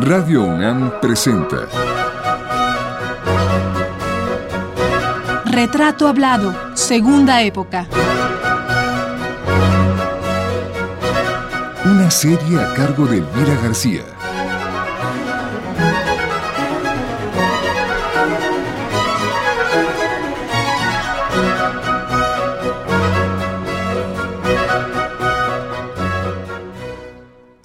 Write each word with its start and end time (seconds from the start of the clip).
Radio 0.00 0.44
UNAM 0.44 1.00
presenta 1.00 1.66
Retrato 5.46 6.06
Hablado, 6.06 6.54
Segunda 6.74 7.40
Época. 7.40 7.86
Una 11.86 12.10
serie 12.10 12.60
a 12.60 12.74
cargo 12.74 13.06
de 13.06 13.18
Elvira 13.18 13.54
García. 13.62 14.02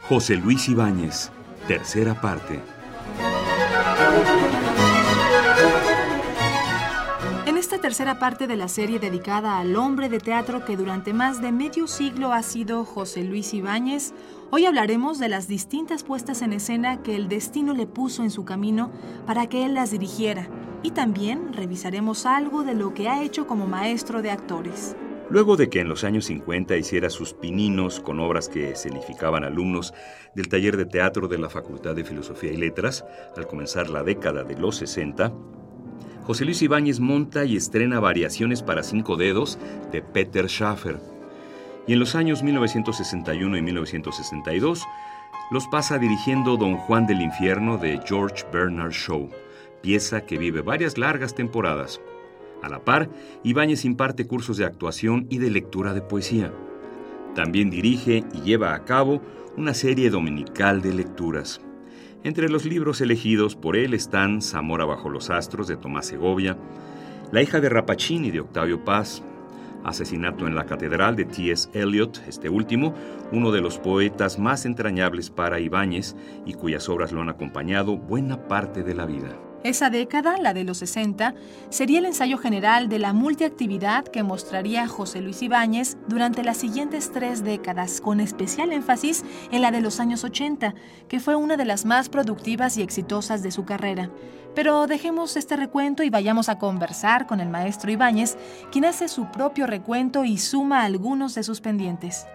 José 0.07 0.35
Luis 0.35 0.67
Ibáñez, 0.69 1.31
tercera 1.67 2.19
parte. 2.19 2.59
En 7.45 7.57
esta 7.57 7.77
tercera 7.77 8.19
parte 8.19 8.47
de 8.47 8.55
la 8.55 8.67
serie 8.67 8.99
dedicada 8.99 9.59
al 9.59 9.75
hombre 9.75 10.09
de 10.09 10.19
teatro 10.19 10.65
que 10.65 10.75
durante 10.75 11.13
más 11.13 11.41
de 11.41 11.51
medio 11.51 11.87
siglo 11.87 12.33
ha 12.33 12.41
sido 12.43 12.83
José 12.85 13.23
Luis 13.23 13.53
Ibáñez, 13.53 14.13
hoy 14.49 14.65
hablaremos 14.65 15.19
de 15.19 15.29
las 15.29 15.47
distintas 15.47 16.03
puestas 16.03 16.41
en 16.41 16.53
escena 16.53 17.03
que 17.03 17.15
el 17.15 17.29
destino 17.29 17.73
le 17.73 17.87
puso 17.87 18.23
en 18.23 18.31
su 18.31 18.43
camino 18.45 18.91
para 19.25 19.47
que 19.47 19.65
él 19.65 19.75
las 19.75 19.91
dirigiera, 19.91 20.47
y 20.83 20.91
también 20.91 21.53
revisaremos 21.53 22.25
algo 22.25 22.63
de 22.63 22.73
lo 22.73 22.93
que 22.93 23.07
ha 23.07 23.21
hecho 23.21 23.45
como 23.45 23.67
maestro 23.67 24.21
de 24.21 24.31
actores. 24.31 24.95
Luego 25.31 25.55
de 25.55 25.69
que 25.69 25.79
en 25.79 25.87
los 25.87 26.03
años 26.03 26.25
50 26.25 26.75
hiciera 26.75 27.09
sus 27.09 27.33
pininos 27.33 28.01
con 28.01 28.19
obras 28.19 28.49
que 28.49 28.71
escenificaban 28.71 29.45
alumnos 29.45 29.93
del 30.35 30.49
taller 30.49 30.75
de 30.75 30.85
teatro 30.85 31.29
de 31.29 31.37
la 31.37 31.49
Facultad 31.49 31.95
de 31.95 32.03
Filosofía 32.03 32.51
y 32.51 32.57
Letras, 32.57 33.05
al 33.37 33.47
comenzar 33.47 33.89
la 33.89 34.03
década 34.03 34.43
de 34.43 34.57
los 34.57 34.75
60, 34.75 35.31
José 36.23 36.43
Luis 36.43 36.61
Ibáñez 36.61 36.99
monta 36.99 37.45
y 37.45 37.55
estrena 37.55 38.01
Variaciones 38.01 38.61
para 38.61 38.83
cinco 38.83 39.15
dedos 39.15 39.57
de 39.93 40.01
Peter 40.01 40.49
Schaffer. 40.49 40.99
Y 41.87 41.93
en 41.93 41.99
los 41.99 42.15
años 42.15 42.43
1961 42.43 43.55
y 43.55 43.61
1962 43.61 44.85
los 45.49 45.65
pasa 45.67 45.97
dirigiendo 45.97 46.57
Don 46.57 46.75
Juan 46.75 47.07
del 47.07 47.21
Infierno 47.21 47.77
de 47.77 48.01
George 48.05 48.43
Bernard 48.51 48.91
Shaw, 48.91 49.29
pieza 49.81 50.25
que 50.25 50.37
vive 50.37 50.59
varias 50.59 50.97
largas 50.97 51.33
temporadas. 51.33 52.01
A 52.61 52.69
la 52.69 52.83
par, 52.83 53.09
Ibáñez 53.43 53.85
imparte 53.85 54.27
cursos 54.27 54.57
de 54.57 54.65
actuación 54.65 55.27
y 55.29 55.39
de 55.39 55.49
lectura 55.49 55.93
de 55.93 56.01
poesía. 56.01 56.53
También 57.35 57.69
dirige 57.69 58.23
y 58.33 58.41
lleva 58.41 58.75
a 58.75 58.83
cabo 58.85 59.21
una 59.57 59.73
serie 59.73 60.09
dominical 60.09 60.81
de 60.81 60.93
lecturas. 60.93 61.61
Entre 62.23 62.49
los 62.49 62.65
libros 62.65 63.01
elegidos 63.01 63.55
por 63.55 63.75
él 63.75 63.93
están 63.93 64.41
Zamora 64.41 64.85
bajo 64.85 65.09
los 65.09 65.29
astros 65.29 65.67
de 65.67 65.77
Tomás 65.77 66.05
Segovia, 66.05 66.57
La 67.31 67.41
hija 67.41 67.59
de 67.59 67.69
Rapacini 67.69 68.29
de 68.29 68.41
Octavio 68.41 68.83
Paz, 68.85 69.23
Asesinato 69.83 70.45
en 70.45 70.53
la 70.53 70.65
Catedral 70.65 71.15
de 71.15 71.25
T.S. 71.25 71.69
Eliot, 71.73 72.21
este 72.27 72.49
último, 72.49 72.93
uno 73.31 73.51
de 73.51 73.61
los 73.61 73.79
poetas 73.79 74.37
más 74.37 74.65
entrañables 74.65 75.31
para 75.31 75.59
Ibáñez 75.59 76.15
y 76.45 76.53
cuyas 76.53 76.87
obras 76.87 77.11
lo 77.11 77.21
han 77.21 77.29
acompañado 77.29 77.97
buena 77.97 78.47
parte 78.47 78.83
de 78.83 78.93
la 78.93 79.07
vida. 79.07 79.50
Esa 79.63 79.91
década, 79.91 80.37
la 80.37 80.55
de 80.55 80.63
los 80.63 80.79
60, 80.79 81.35
sería 81.69 81.99
el 81.99 82.05
ensayo 82.05 82.39
general 82.39 82.89
de 82.89 82.97
la 82.97 83.13
multiactividad 83.13 84.05
que 84.05 84.23
mostraría 84.23 84.87
José 84.87 85.21
Luis 85.21 85.43
Ibáñez 85.43 85.97
durante 86.07 86.43
las 86.43 86.57
siguientes 86.57 87.11
tres 87.11 87.43
décadas, 87.43 88.01
con 88.01 88.19
especial 88.19 88.73
énfasis 88.73 89.23
en 89.51 89.61
la 89.61 89.69
de 89.69 89.81
los 89.81 89.99
años 89.99 90.23
80, 90.23 90.73
que 91.07 91.19
fue 91.19 91.35
una 91.35 91.57
de 91.57 91.65
las 91.65 91.85
más 91.85 92.09
productivas 92.09 92.75
y 92.77 92.81
exitosas 92.81 93.43
de 93.43 93.51
su 93.51 93.63
carrera. 93.63 94.09
Pero 94.55 94.87
dejemos 94.87 95.37
este 95.37 95.55
recuento 95.55 96.01
y 96.01 96.09
vayamos 96.09 96.49
a 96.49 96.57
conversar 96.57 97.27
con 97.27 97.39
el 97.39 97.49
maestro 97.49 97.91
Ibáñez, 97.91 98.37
quien 98.71 98.85
hace 98.85 99.07
su 99.07 99.29
propio 99.29 99.67
recuento 99.67 100.25
y 100.25 100.39
suma 100.39 100.83
algunos 100.83 101.35
de 101.35 101.43
sus 101.43 101.61
pendientes 101.61 102.25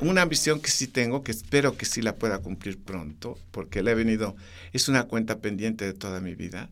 una 0.00 0.22
ambición 0.22 0.60
que 0.60 0.70
sí 0.70 0.86
tengo, 0.86 1.22
que 1.22 1.32
espero 1.32 1.76
que 1.76 1.86
sí 1.86 2.02
la 2.02 2.16
pueda 2.16 2.38
cumplir 2.38 2.78
pronto, 2.82 3.38
porque 3.50 3.82
le 3.82 3.92
he 3.92 3.94
venido, 3.94 4.36
es 4.72 4.88
una 4.88 5.04
cuenta 5.04 5.40
pendiente 5.40 5.84
de 5.84 5.94
toda 5.94 6.20
mi 6.20 6.34
vida, 6.34 6.70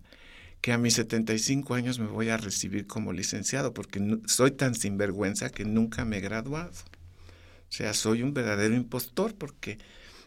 que 0.60 0.72
a 0.72 0.78
mis 0.78 0.94
75 0.94 1.74
años 1.74 1.98
me 1.98 2.06
voy 2.06 2.30
a 2.30 2.36
recibir 2.36 2.86
como 2.86 3.12
licenciado, 3.12 3.72
porque 3.72 4.18
soy 4.26 4.50
tan 4.52 4.74
sinvergüenza 4.74 5.50
que 5.50 5.64
nunca 5.64 6.04
me 6.04 6.18
he 6.18 6.20
graduado. 6.20 6.72
O 6.72 7.72
sea, 7.72 7.94
soy 7.94 8.22
un 8.22 8.34
verdadero 8.34 8.74
impostor, 8.74 9.34
porque 9.34 9.78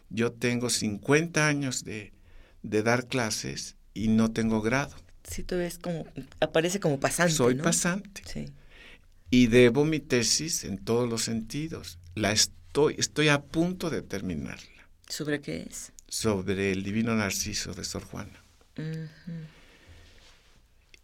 yo 0.08 0.32
tengo 0.32 0.70
50 0.70 1.46
años 1.46 1.84
de, 1.84 2.12
de 2.62 2.82
dar 2.82 3.08
clases 3.08 3.76
y 3.94 4.08
no 4.08 4.30
tengo 4.30 4.62
grado. 4.62 4.94
Sí, 5.24 5.42
tú 5.42 5.56
ves 5.56 5.78
como, 5.78 6.06
aparece 6.40 6.80
como 6.80 6.98
pasante. 6.98 7.34
Soy 7.34 7.56
pasante. 7.56 8.22
Sí. 8.24 8.46
Y 9.30 9.46
debo 9.46 9.84
mi 9.84 10.00
tesis 10.00 10.64
en 10.64 10.78
todos 10.78 11.08
los 11.08 11.22
sentidos. 11.22 11.98
La 12.14 12.32
estoy, 12.32 12.61
a 13.30 13.42
punto 13.42 13.90
de 13.90 14.02
terminarla. 14.02 14.88
¿Sobre 15.08 15.40
qué 15.40 15.66
es? 15.68 15.92
Sobre 16.08 16.72
el 16.72 16.82
divino 16.82 17.14
Narciso 17.14 17.74
de 17.74 17.84
Sor 17.84 18.04
Juana. 18.04 18.42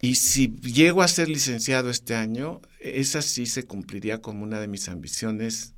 Y 0.00 0.14
si 0.14 0.48
llego 0.60 1.02
a 1.02 1.08
ser 1.08 1.28
licenciado 1.28 1.90
este 1.90 2.14
año, 2.14 2.60
esa 2.80 3.20
sí 3.20 3.46
se 3.46 3.64
cumpliría 3.64 4.22
como 4.22 4.44
una 4.44 4.60
de 4.60 4.68
mis 4.68 4.88
ambiciones, 4.88 5.74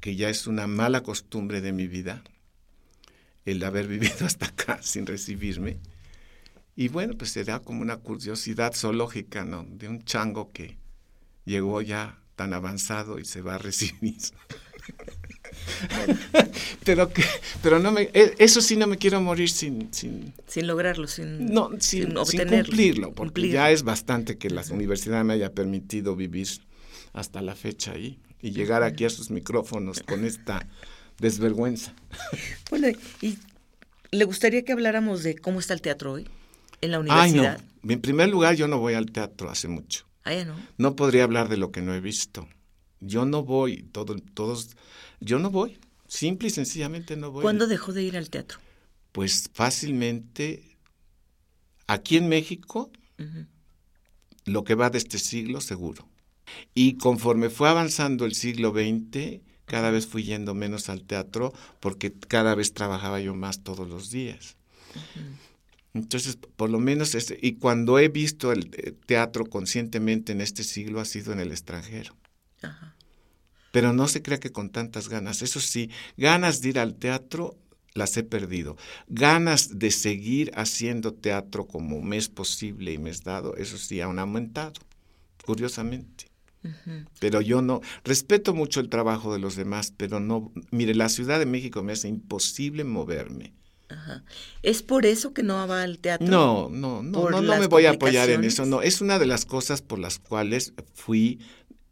que 0.00 0.16
ya 0.16 0.30
es 0.30 0.46
una 0.46 0.66
mala 0.66 1.02
costumbre 1.02 1.60
de 1.60 1.72
mi 1.72 1.86
vida, 1.86 2.22
el 3.44 3.62
haber 3.62 3.86
vivido 3.94 4.26
hasta 4.26 4.46
acá 4.46 4.80
sin 4.82 5.06
recibirme. 5.06 5.78
Y 6.74 6.88
bueno, 6.88 7.14
pues 7.16 7.32
será 7.32 7.60
como 7.60 7.82
una 7.82 7.98
curiosidad 7.98 8.72
zoológica, 8.74 9.44
¿no? 9.44 9.66
De 9.68 9.88
un 9.88 10.02
chango 10.04 10.50
que 10.50 10.78
llegó 11.44 11.82
ya 11.82 12.18
tan 12.40 12.54
avanzado 12.54 13.18
y 13.18 13.26
se 13.26 13.42
va 13.42 13.56
a 13.56 13.58
recibir. 13.58 14.16
pero 16.86 17.12
que, 17.12 17.22
pero 17.62 17.78
no 17.78 17.92
me, 17.92 18.08
e, 18.14 18.34
eso 18.38 18.62
sí 18.62 18.76
no 18.76 18.86
me 18.86 18.96
quiero 18.96 19.20
morir 19.20 19.50
sin, 19.50 19.92
sin, 19.92 20.32
sin 20.46 20.66
lograrlo, 20.66 21.06
sin, 21.06 21.52
no, 21.52 21.68
sin, 21.80 22.14
cumplirlo, 22.14 23.12
porque 23.12 23.50
ya 23.50 23.70
es 23.70 23.82
bastante 23.82 24.38
que 24.38 24.48
la 24.48 24.62
universidad 24.70 25.22
me 25.22 25.34
haya 25.34 25.52
permitido 25.52 26.16
vivir 26.16 26.48
hasta 27.12 27.42
la 27.42 27.54
fecha 27.54 27.92
ahí 27.92 28.18
y 28.40 28.52
llegar 28.52 28.84
aquí 28.84 29.04
a 29.04 29.10
sus 29.10 29.30
micrófonos 29.30 30.00
con 30.00 30.24
esta 30.24 30.66
desvergüenza. 31.18 31.94
Bueno, 32.70 32.88
y 33.20 33.36
le 34.12 34.24
gustaría 34.24 34.64
que 34.64 34.72
habláramos 34.72 35.22
de 35.22 35.36
cómo 35.36 35.60
está 35.60 35.74
el 35.74 35.82
teatro 35.82 36.12
hoy 36.12 36.26
en 36.80 36.92
la 36.92 37.00
universidad. 37.00 37.60
En 37.86 38.00
primer 38.00 38.30
lugar, 38.30 38.54
yo 38.54 38.66
no 38.66 38.78
voy 38.78 38.94
al 38.94 39.12
teatro 39.12 39.50
hace 39.50 39.68
mucho. 39.68 40.06
Ah, 40.24 40.44
no. 40.44 40.54
no 40.76 40.96
podría 40.96 41.24
hablar 41.24 41.48
de 41.48 41.56
lo 41.56 41.72
que 41.72 41.82
no 41.82 41.94
he 41.94 42.00
visto. 42.00 42.46
Yo 43.00 43.24
no 43.24 43.42
voy, 43.42 43.82
todo, 43.92 44.16
todos, 44.34 44.76
yo 45.20 45.38
no 45.38 45.50
voy, 45.50 45.78
simple 46.06 46.48
y 46.48 46.50
sencillamente 46.50 47.16
no 47.16 47.30
voy. 47.30 47.42
¿Cuándo 47.42 47.66
dejó 47.66 47.92
de 47.92 48.02
ir 48.02 48.16
al 48.16 48.28
teatro? 48.28 48.58
Pues 49.12 49.50
fácilmente, 49.54 50.76
aquí 51.86 52.16
en 52.18 52.28
México, 52.28 52.90
lo 54.44 54.64
que 54.64 54.74
va 54.74 54.90
de 54.90 54.98
este 54.98 55.18
siglo, 55.18 55.60
seguro. 55.60 56.06
Y 56.74 56.98
conforme 56.98 57.48
fue 57.48 57.68
avanzando 57.68 58.26
el 58.26 58.34
siglo 58.34 58.72
XX, 58.72 59.40
cada 59.64 59.90
vez 59.90 60.06
fui 60.06 60.24
yendo 60.24 60.52
menos 60.54 60.88
al 60.88 61.04
teatro 61.04 61.52
porque 61.78 62.12
cada 62.12 62.54
vez 62.54 62.74
trabajaba 62.74 63.20
yo 63.20 63.34
más 63.34 63.62
todos 63.62 63.88
los 63.88 64.10
días. 64.10 64.56
Entonces, 65.92 66.36
por 66.56 66.70
lo 66.70 66.78
menos, 66.78 67.14
este, 67.14 67.38
y 67.40 67.54
cuando 67.54 67.98
he 67.98 68.08
visto 68.08 68.52
el 68.52 68.70
eh, 68.76 68.92
teatro 69.06 69.44
conscientemente 69.44 70.32
en 70.32 70.40
este 70.40 70.62
siglo 70.62 71.00
ha 71.00 71.04
sido 71.04 71.32
en 71.32 71.40
el 71.40 71.50
extranjero. 71.50 72.16
Pero 73.72 73.92
no 73.92 74.08
se 74.08 74.22
crea 74.22 74.40
que 74.40 74.50
con 74.50 74.70
tantas 74.70 75.08
ganas. 75.08 75.42
Eso 75.42 75.60
sí, 75.60 75.90
ganas 76.16 76.60
de 76.60 76.70
ir 76.70 76.78
al 76.78 76.94
teatro 76.96 77.56
las 77.94 78.16
he 78.16 78.22
perdido. 78.22 78.76
Ganas 79.08 79.78
de 79.78 79.90
seguir 79.90 80.52
haciendo 80.54 81.14
teatro 81.14 81.66
como 81.66 82.00
me 82.02 82.16
es 82.16 82.28
posible 82.28 82.92
y 82.92 82.98
me 82.98 83.10
es 83.10 83.22
dado, 83.22 83.56
eso 83.56 83.78
sí, 83.78 84.00
han 84.00 84.18
aumentado, 84.18 84.74
curiosamente. 85.44 86.26
Pero 87.18 87.40
yo 87.40 87.62
no, 87.62 87.80
respeto 88.04 88.52
mucho 88.54 88.80
el 88.80 88.90
trabajo 88.90 89.32
de 89.32 89.38
los 89.38 89.56
demás, 89.56 89.94
pero 89.96 90.20
no, 90.20 90.52
mire, 90.70 90.94
la 90.94 91.08
Ciudad 91.08 91.38
de 91.38 91.46
México 91.46 91.82
me 91.82 91.92
hace 91.92 92.08
imposible 92.08 92.84
moverme. 92.84 93.54
¿Es 94.62 94.82
por 94.82 95.06
eso 95.06 95.32
que 95.32 95.42
no 95.42 95.66
va 95.66 95.82
al 95.82 95.98
teatro? 95.98 96.26
No, 96.26 96.68
no, 96.70 97.02
no, 97.02 97.30
no, 97.30 97.40
no 97.40 97.58
me 97.58 97.66
voy 97.66 97.86
a 97.86 97.90
apoyar 97.90 98.30
en 98.30 98.44
eso. 98.44 98.66
No, 98.66 98.82
es 98.82 99.00
una 99.00 99.18
de 99.18 99.26
las 99.26 99.44
cosas 99.44 99.82
por 99.82 99.98
las 99.98 100.18
cuales 100.18 100.72
fui 100.94 101.40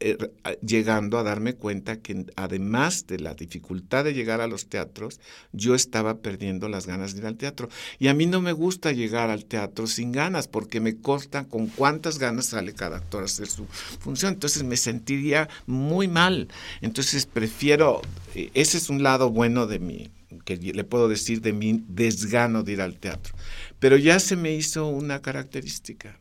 eh, 0.01 0.17
llegando 0.65 1.19
a 1.19 1.25
darme 1.25 1.55
cuenta 1.55 2.01
que 2.01 2.27
además 2.37 3.09
de 3.09 3.19
la 3.19 3.35
dificultad 3.35 4.05
de 4.05 4.15
llegar 4.15 4.41
a 4.41 4.47
los 4.47 4.69
teatros, 4.69 5.19
yo 5.53 5.75
estaba 5.75 6.19
perdiendo 6.19 6.69
las 6.69 6.87
ganas 6.87 7.15
de 7.15 7.21
ir 7.21 7.27
al 7.27 7.37
teatro. 7.37 7.69
Y 7.99 8.07
a 8.07 8.15
mí 8.15 8.27
no 8.27 8.41
me 8.41 8.53
gusta 8.53 8.93
llegar 8.93 9.29
al 9.29 9.45
teatro 9.45 9.89
sin 9.89 10.13
ganas, 10.13 10.47
porque 10.47 10.79
me 10.81 11.01
consta 11.01 11.49
con 11.49 11.67
cuántas 11.67 12.21
ganas 12.21 12.47
sale 12.47 12.75
cada 12.75 12.99
actor 12.99 13.23
a 13.23 13.27
hacer 13.27 13.49
su 13.49 13.67
función. 13.99 14.35
Entonces 14.35 14.63
me 14.63 14.77
sentiría 14.77 15.49
muy 15.67 16.07
mal. 16.07 16.47
Entonces 16.81 17.27
prefiero, 17.27 18.01
eh, 18.37 18.53
ese 18.55 18.79
es 18.79 18.91
un 18.91 19.03
lado 19.03 19.31
bueno 19.31 19.67
de 19.67 19.81
mi, 19.81 20.13
que 20.45 20.57
le 20.57 20.85
puedo 20.85 21.09
decir 21.09 21.41
de 21.41 21.53
mi 21.53 21.85
desgano 21.87 22.63
de 22.63 22.73
ir 22.73 22.81
al 22.81 22.99
teatro. 22.99 23.35
Pero 23.79 23.97
ya 23.97 24.21
se 24.21 24.37
me 24.37 24.55
hizo 24.55 24.87
una 24.87 25.23
característica. 25.23 26.19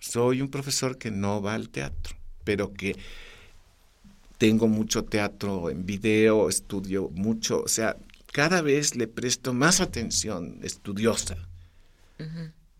Soy 0.00 0.42
un 0.42 0.48
profesor 0.48 0.98
que 0.98 1.10
no 1.10 1.42
va 1.42 1.54
al 1.54 1.68
teatro, 1.68 2.16
pero 2.44 2.72
que 2.72 2.96
tengo 4.38 4.68
mucho 4.68 5.04
teatro 5.04 5.70
en 5.70 5.84
video, 5.84 6.48
estudio 6.48 7.10
mucho, 7.10 7.62
o 7.62 7.68
sea, 7.68 7.96
cada 8.32 8.62
vez 8.62 8.94
le 8.94 9.08
presto 9.08 9.52
más 9.52 9.80
atención 9.80 10.60
estudiosa, 10.62 11.36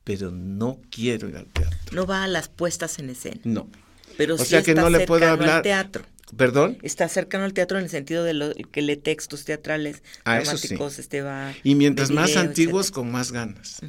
pero 0.04 0.30
no 0.30 0.80
quiero 0.90 1.28
ir 1.28 1.36
al 1.36 1.46
teatro. 1.46 1.96
No 1.96 2.06
va 2.06 2.22
a 2.22 2.28
las 2.28 2.48
puestas 2.48 2.98
en 2.98 3.10
escena. 3.10 3.40
No. 3.44 3.68
Pero 4.16 4.36
o 4.36 4.38
sí 4.38 4.46
sea 4.46 4.62
que 4.62 4.74
no 4.74 4.88
le 4.88 5.06
puedo 5.06 5.24
al 5.24 5.32
hablar. 5.32 5.62
teatro. 5.62 6.04
¿Perdón? 6.36 6.78
Está 6.82 7.08
cercano 7.08 7.44
al 7.44 7.54
teatro 7.54 7.78
en 7.78 7.84
el 7.84 7.90
sentido 7.90 8.22
de 8.24 8.34
lo, 8.34 8.52
que 8.54 8.82
lee 8.82 8.96
textos 8.96 9.44
teatrales, 9.44 10.02
Ah, 10.24 10.38
eso 10.40 10.56
sí. 10.56 10.68
dramáticos, 10.68 10.98
este 10.98 11.22
va 11.22 11.54
Y 11.64 11.74
mientras 11.74 12.10
más 12.10 12.36
antiguos, 12.36 12.86
etcétera. 12.86 12.94
con 13.02 13.12
más 13.12 13.32
ganas. 13.32 13.80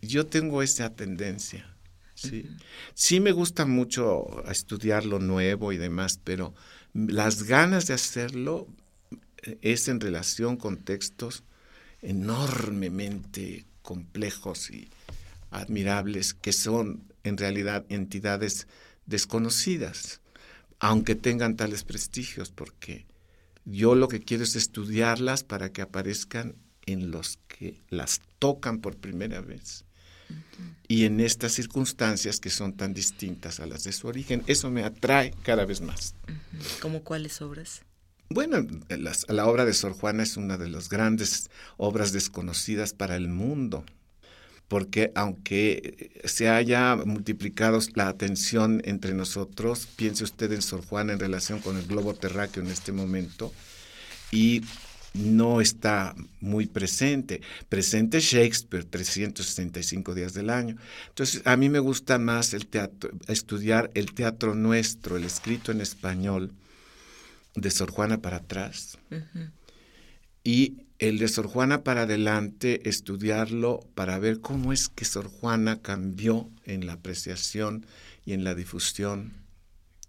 Yo 0.00 0.26
tengo 0.26 0.62
esa 0.62 0.94
tendencia. 0.94 1.68
Sí. 2.14 2.46
sí 2.94 3.18
me 3.20 3.32
gusta 3.32 3.66
mucho 3.66 4.44
estudiar 4.48 5.04
lo 5.04 5.18
nuevo 5.18 5.72
y 5.72 5.76
demás, 5.76 6.20
pero 6.22 6.54
las 6.94 7.42
ganas 7.44 7.86
de 7.88 7.94
hacerlo 7.94 8.68
eh, 9.42 9.58
es 9.62 9.88
en 9.88 9.98
relación 10.00 10.56
con 10.56 10.76
textos 10.78 11.42
enormemente 12.00 13.64
complejos 13.82 14.70
y 14.70 14.88
admirables 15.50 16.34
que 16.34 16.52
son 16.52 17.02
en 17.24 17.36
realidad 17.36 17.84
entidades 17.88 18.66
desconocidas, 19.06 20.20
aunque 20.82 21.14
tengan 21.14 21.54
tales 21.56 21.84
prestigios, 21.84 22.50
porque 22.50 23.06
yo 23.64 23.94
lo 23.94 24.08
que 24.08 24.18
quiero 24.20 24.42
es 24.42 24.56
estudiarlas 24.56 25.44
para 25.44 25.70
que 25.72 25.80
aparezcan 25.80 26.56
en 26.86 27.12
los 27.12 27.38
que 27.46 27.80
las 27.88 28.20
tocan 28.40 28.80
por 28.80 28.96
primera 28.96 29.40
vez. 29.40 29.84
Y 30.88 31.04
en 31.04 31.20
estas 31.20 31.52
circunstancias 31.52 32.40
que 32.40 32.50
son 32.50 32.72
tan 32.72 32.94
distintas 32.94 33.60
a 33.60 33.66
las 33.66 33.84
de 33.84 33.92
su 33.92 34.08
origen, 34.08 34.42
eso 34.48 34.70
me 34.70 34.82
atrae 34.82 35.32
cada 35.44 35.64
vez 35.64 35.80
más. 35.82 36.16
¿Cómo 36.80 37.04
cuáles 37.04 37.40
obras? 37.42 37.82
Bueno, 38.28 38.66
las- 38.88 39.24
la 39.28 39.46
obra 39.46 39.64
de 39.64 39.74
Sor 39.74 39.92
Juana 39.92 40.24
es 40.24 40.36
una 40.36 40.56
de 40.58 40.68
las 40.68 40.88
grandes 40.88 41.48
obras 41.76 42.12
desconocidas 42.12 42.92
para 42.92 43.14
el 43.14 43.28
mundo, 43.28 43.84
porque 44.72 45.12
aunque 45.14 46.22
se 46.24 46.48
haya 46.48 46.96
multiplicado 46.96 47.78
la 47.94 48.08
atención 48.08 48.80
entre 48.86 49.12
nosotros, 49.12 49.86
piense 49.96 50.24
usted 50.24 50.50
en 50.50 50.62
Sor 50.62 50.82
Juana 50.82 51.12
en 51.12 51.18
relación 51.18 51.60
con 51.60 51.76
el 51.76 51.84
globo 51.84 52.14
terráqueo 52.14 52.62
en 52.62 52.70
este 52.70 52.90
momento, 52.90 53.52
y 54.30 54.62
no 55.12 55.60
está 55.60 56.14
muy 56.40 56.64
presente. 56.64 57.42
Presente 57.68 58.20
Shakespeare 58.20 58.84
365 58.84 60.14
días 60.14 60.32
del 60.32 60.48
año. 60.48 60.78
Entonces, 61.08 61.42
a 61.44 61.54
mí 61.58 61.68
me 61.68 61.78
gusta 61.78 62.18
más 62.18 62.54
el 62.54 62.66
teatro, 62.66 63.10
estudiar 63.28 63.90
el 63.92 64.14
teatro 64.14 64.54
nuestro, 64.54 65.18
el 65.18 65.24
escrito 65.24 65.70
en 65.70 65.82
español 65.82 66.50
de 67.54 67.70
Sor 67.70 67.90
Juana 67.90 68.22
para 68.22 68.38
atrás. 68.38 68.96
Y 70.42 70.86
el 71.02 71.18
de 71.18 71.26
Sor 71.26 71.48
Juana 71.48 71.82
para 71.82 72.02
adelante, 72.02 72.88
estudiarlo 72.88 73.80
para 73.96 74.20
ver 74.20 74.40
cómo 74.40 74.72
es 74.72 74.88
que 74.88 75.04
Sor 75.04 75.26
Juana 75.26 75.82
cambió 75.82 76.48
en 76.64 76.86
la 76.86 76.92
apreciación 76.92 77.84
y 78.24 78.34
en 78.34 78.44
la 78.44 78.54
difusión 78.54 79.32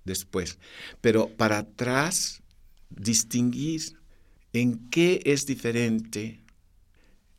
después. 0.05 0.59
Pero 1.01 1.29
para 1.29 1.57
atrás, 1.57 2.43
distinguir 2.91 3.97
en 4.53 4.87
qué 4.91 5.23
es 5.25 5.47
diferente 5.47 6.42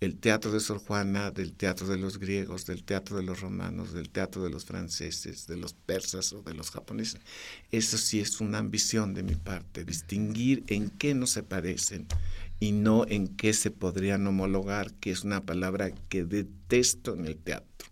el 0.04 0.16
teatro 0.16 0.52
de 0.52 0.60
Sor 0.60 0.78
Juana 0.78 1.30
del 1.30 1.54
teatro 1.54 1.86
de 1.86 1.96
los 1.96 2.18
griegos, 2.18 2.66
del 2.66 2.84
teatro 2.84 3.16
de 3.16 3.22
los 3.22 3.40
romanos, 3.40 3.92
del 3.92 4.10
teatro 4.10 4.42
de 4.42 4.50
los 4.50 4.64
franceses, 4.64 5.46
de 5.46 5.56
los 5.56 5.72
persas 5.72 6.32
o 6.32 6.42
de 6.42 6.54
los 6.54 6.70
japoneses. 6.70 7.20
Eso 7.70 7.98
sí 7.98 8.20
es 8.20 8.40
una 8.40 8.58
ambición 8.58 9.14
de 9.14 9.22
mi 9.22 9.34
parte, 9.34 9.84
distinguir 9.84 10.64
en 10.68 10.90
qué 10.90 11.14
no 11.14 11.26
se 11.26 11.42
parecen 11.42 12.06
y 12.60 12.72
no 12.72 13.06
en 13.08 13.28
qué 13.28 13.52
se 13.52 13.70
podrían 13.70 14.26
homologar, 14.26 14.92
que 14.94 15.10
es 15.10 15.24
una 15.24 15.44
palabra 15.44 15.90
que 16.08 16.24
detesto 16.24 17.14
en 17.14 17.26
el 17.26 17.36
teatro. 17.36 17.88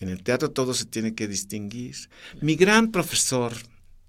En 0.00 0.08
el 0.08 0.22
teatro 0.22 0.50
todo 0.50 0.74
se 0.74 0.84
tiene 0.84 1.14
que 1.14 1.28
distinguir. 1.28 1.96
Mi 2.40 2.56
gran 2.56 2.90
profesor 2.90 3.54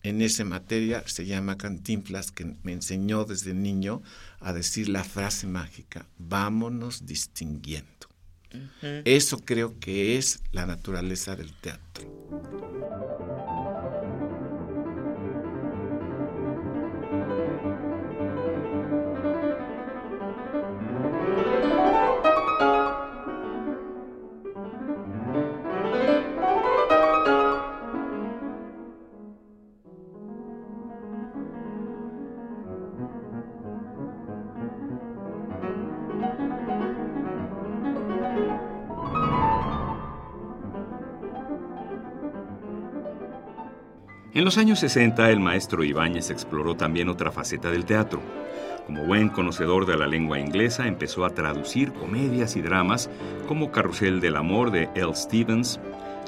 en 0.03 0.21
esa 0.21 0.45
materia 0.45 1.03
se 1.07 1.25
llama 1.25 1.57
Cantinflas, 1.57 2.31
que 2.31 2.55
me 2.63 2.73
enseñó 2.73 3.25
desde 3.25 3.53
niño 3.53 4.01
a 4.39 4.53
decir 4.53 4.89
la 4.89 5.03
frase 5.03 5.47
mágica, 5.47 6.05
vámonos 6.17 7.05
distinguiendo. 7.05 8.07
Eso 9.05 9.39
creo 9.39 9.79
que 9.79 10.17
es 10.17 10.41
la 10.51 10.65
naturaleza 10.65 11.35
del 11.35 11.53
teatro. 11.53 12.07
En 44.37 44.45
los 44.45 44.59
años 44.59 44.81
60, 44.81 45.31
el 45.31 45.39
maestro 45.39 45.83
Ibáñez 45.83 46.29
exploró 46.29 46.75
también 46.75 47.09
otra 47.09 47.31
faceta 47.31 47.71
del 47.71 47.85
teatro. 47.85 48.21
Como 48.85 49.03
buen 49.03 49.29
conocedor 49.29 49.87
de 49.87 49.97
la 49.97 50.05
lengua 50.05 50.37
inglesa, 50.37 50.87
empezó 50.87 51.25
a 51.25 51.31
traducir 51.31 51.91
comedias 51.91 52.55
y 52.55 52.61
dramas 52.61 53.09
como 53.47 53.71
Carrusel 53.71 54.21
del 54.21 54.35
Amor 54.35 54.69
de 54.69 54.91
L. 54.93 55.15
Stevens, 55.15 55.79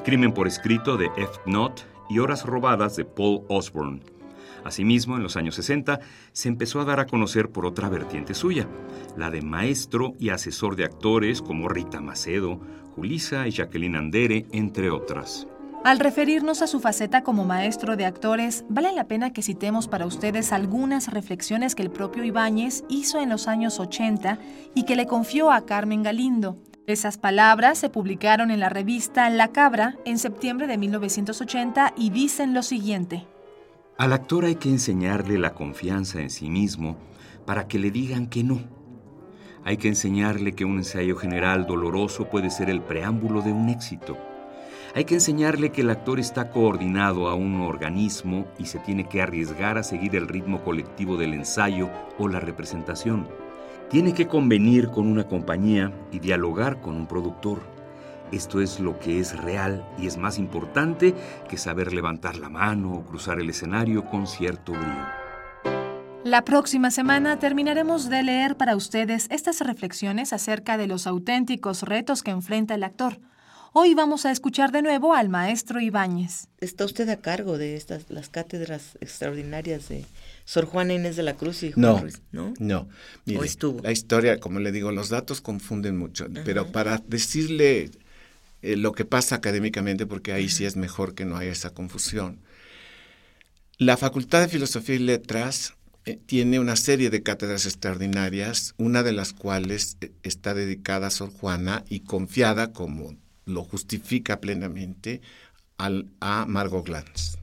Crimen 0.04 0.32
por 0.32 0.48
escrito 0.48 0.98
de 0.98 1.06
F. 1.18 1.34
Knott 1.46 1.82
y 2.10 2.18
Horas 2.18 2.48
robadas 2.48 2.96
de 2.96 3.06
Paul 3.06 3.44
Osborne. 3.48 4.00
Asimismo, 4.64 5.16
en 5.16 5.22
los 5.22 5.36
años 5.36 5.54
60, 5.54 6.00
se 6.32 6.50
empezó 6.50 6.82
a 6.82 6.86
dar 6.86 7.00
a 7.00 7.06
conocer 7.06 7.52
por 7.52 7.68
otra 7.68 7.90
vertiente 7.90 8.34
suya, 8.34 8.68
la 9.18 9.30
de 9.30 9.44
maestro 9.44 10.16
y 10.18 10.30
asesor 10.30 10.76
de 10.76 10.86
actores 10.86 11.44
como 11.44 11.70
Rita 11.70 12.02
Macedo, 12.02 12.60
Julisa 12.96 13.48
y 13.48 13.52
Jacqueline 13.52 13.98
Andere, 13.98 14.48
entre 14.52 14.90
otras. 14.90 15.46
Al 15.86 16.00
referirnos 16.00 16.62
a 16.62 16.68
su 16.68 16.82
faceta 16.82 17.24
como 17.24 17.46
maestro 17.46 17.96
de 17.96 18.06
actores, 18.06 18.66
vale 18.68 18.92
la 18.92 19.06
pena 19.06 19.32
que 19.32 19.42
citemos 19.42 19.88
para 19.88 20.06
ustedes 20.06 20.52
algunas 20.52 21.08
reflexiones 21.08 21.74
que 21.74 21.84
el 21.84 21.90
propio 21.90 22.26
Ibáñez 22.26 22.84
hizo 22.90 23.22
en 23.22 23.30
los 23.30 23.48
años 23.48 23.80
80 23.80 24.40
y 24.76 24.84
que 24.84 24.98
le 24.98 25.08
confió 25.08 25.52
a 25.52 25.66
Carmen 25.66 26.04
Galindo. 26.04 26.58
Esas 26.86 27.18
palabras 27.18 27.78
se 27.78 27.90
publicaron 27.90 28.52
en 28.52 28.60
la 28.60 28.68
revista 28.68 29.30
La 29.30 29.50
Cabra 29.50 29.96
en 30.04 30.20
septiembre 30.20 30.68
de 30.68 30.78
1980 30.78 31.94
y 31.96 32.10
dicen 32.10 32.54
lo 32.54 32.62
siguiente. 32.62 33.26
Al 33.98 34.12
actor 34.12 34.44
hay 34.44 34.56
que 34.56 34.70
enseñarle 34.70 35.38
la 35.38 35.54
confianza 35.54 36.20
en 36.20 36.30
sí 36.30 36.50
mismo 36.50 36.98
para 37.46 37.70
que 37.70 37.80
le 37.80 37.90
digan 37.90 38.28
que 38.28 38.44
no. 38.44 38.60
Hay 39.64 39.78
que 39.78 39.88
enseñarle 39.88 40.54
que 40.54 40.66
un 40.66 40.78
ensayo 40.78 41.16
general 41.16 41.68
doloroso 41.68 42.26
puede 42.30 42.50
ser 42.50 42.70
el 42.70 42.82
preámbulo 42.82 43.42
de 43.42 43.54
un 43.54 43.70
éxito. 43.70 44.18
Hay 44.96 45.06
que 45.06 45.14
enseñarle 45.14 45.72
que 45.72 45.82
el 45.82 45.92
actor 45.92 46.20
está 46.20 46.50
coordinado 46.50 47.30
a 47.30 47.36
un 47.36 47.62
organismo 47.62 48.48
y 48.58 48.66
se 48.66 48.80
tiene 48.80 49.08
que 49.08 49.22
arriesgar 49.22 49.78
a 49.78 49.84
seguir 49.84 50.16
el 50.16 50.28
ritmo 50.28 50.64
colectivo 50.64 51.16
del 51.16 51.36
ensayo 51.36 51.90
o 52.18 52.28
la 52.28 52.40
representación. 52.40 53.28
Tiene 53.90 54.14
que 54.14 54.28
convenir 54.28 54.90
con 54.90 55.08
una 55.08 55.28
compañía 55.28 55.94
y 56.12 56.20
dialogar 56.20 56.82
con 56.82 56.96
un 56.96 57.08
productor. 57.08 57.62
Esto 58.32 58.62
es 58.62 58.80
lo 58.80 59.00
que 59.00 59.20
es 59.20 59.40
real 59.40 59.88
y 60.00 60.08
es 60.08 60.18
más 60.18 60.40
importante 60.40 61.14
que 61.48 61.58
saber 61.58 61.94
levantar 61.94 62.38
la 62.38 62.50
mano 62.50 62.94
o 62.94 63.06
cruzar 63.06 63.40
el 63.40 63.50
escenario 63.50 64.06
con 64.06 64.26
cierto 64.26 64.72
brío. 64.72 65.20
La 66.24 66.44
próxima 66.44 66.92
semana 66.92 67.40
terminaremos 67.40 68.10
de 68.10 68.24
leer 68.24 68.58
para 68.58 68.76
ustedes 68.76 69.28
estas 69.30 69.62
reflexiones 69.62 70.34
acerca 70.34 70.78
de 70.78 70.88
los 70.88 71.08
auténticos 71.08 71.84
retos 71.84 72.24
que 72.24 72.32
enfrenta 72.32 72.76
el 72.76 72.84
actor. 72.84 73.20
Hoy 73.72 73.94
vamos 73.94 74.26
a 74.26 74.32
escuchar 74.32 74.72
de 74.72 74.82
nuevo 74.82 75.14
al 75.14 75.30
maestro 75.30 75.80
Ibáñez. 75.80 76.48
Está 76.60 76.86
usted 76.86 77.08
a 77.10 77.18
cargo 77.18 77.60
de 77.60 77.76
estas 77.76 78.10
las 78.10 78.28
cátedras 78.28 78.98
extraordinarias 79.00 79.90
de 79.90 80.06
Sor 80.44 80.66
Juana 80.66 80.96
Inés 80.96 81.16
de 81.16 81.22
la 81.22 81.36
Cruz 81.36 81.62
y 81.62 81.72
Juan 81.72 81.82
No, 81.82 82.00
Ruiz, 82.00 82.20
¿no? 82.32 82.54
no. 82.58 82.90
Mire, 83.26 83.40
¿O 83.40 83.44
estuvo? 83.44 83.82
La 83.84 83.92
historia, 83.92 84.40
como 84.40 84.60
le 84.60 84.72
digo, 84.72 84.92
los 84.92 85.10
datos 85.10 85.42
confunden 85.42 85.98
mucho, 85.98 86.26
pero 86.46 86.72
para 86.72 86.98
decirle 87.08 87.92
eh, 88.64 88.76
lo 88.76 88.94
que 88.94 89.06
pasa 89.06 89.36
académicamente, 89.36 90.08
porque 90.08 90.34
ahí 90.34 90.50
sí 90.50 90.66
es 90.66 90.76
mejor 90.76 91.14
que 91.14 91.26
no 91.26 91.38
haya 91.38 91.52
esa 91.52 91.70
confusión. 91.70 92.40
La 93.78 93.98
Facultad 93.98 94.42
de 94.42 94.50
Filosofía 94.50 94.96
y 94.96 95.00
Letras 95.00 95.76
eh, 96.06 96.18
tiene 96.26 96.60
una 96.60 96.76
serie 96.76 97.12
de 97.12 97.22
cátedras 97.22 97.68
extraordinarias, 97.68 98.74
una 98.78 99.04
de 99.04 99.12
las 99.12 99.32
cuales 99.32 99.98
eh, 100.02 100.12
está 100.24 100.56
dedicada 100.56 101.08
a 101.08 101.12
Sor 101.12 101.30
Juana 101.30 101.84
y 101.88 102.00
confiada, 102.00 102.74
como 102.74 103.16
lo 103.50 103.64
justifica 103.64 104.40
plenamente, 104.40 105.22
al, 105.78 106.08
a 106.20 106.46
Margot 106.46 106.86
Glantz. 106.86 107.38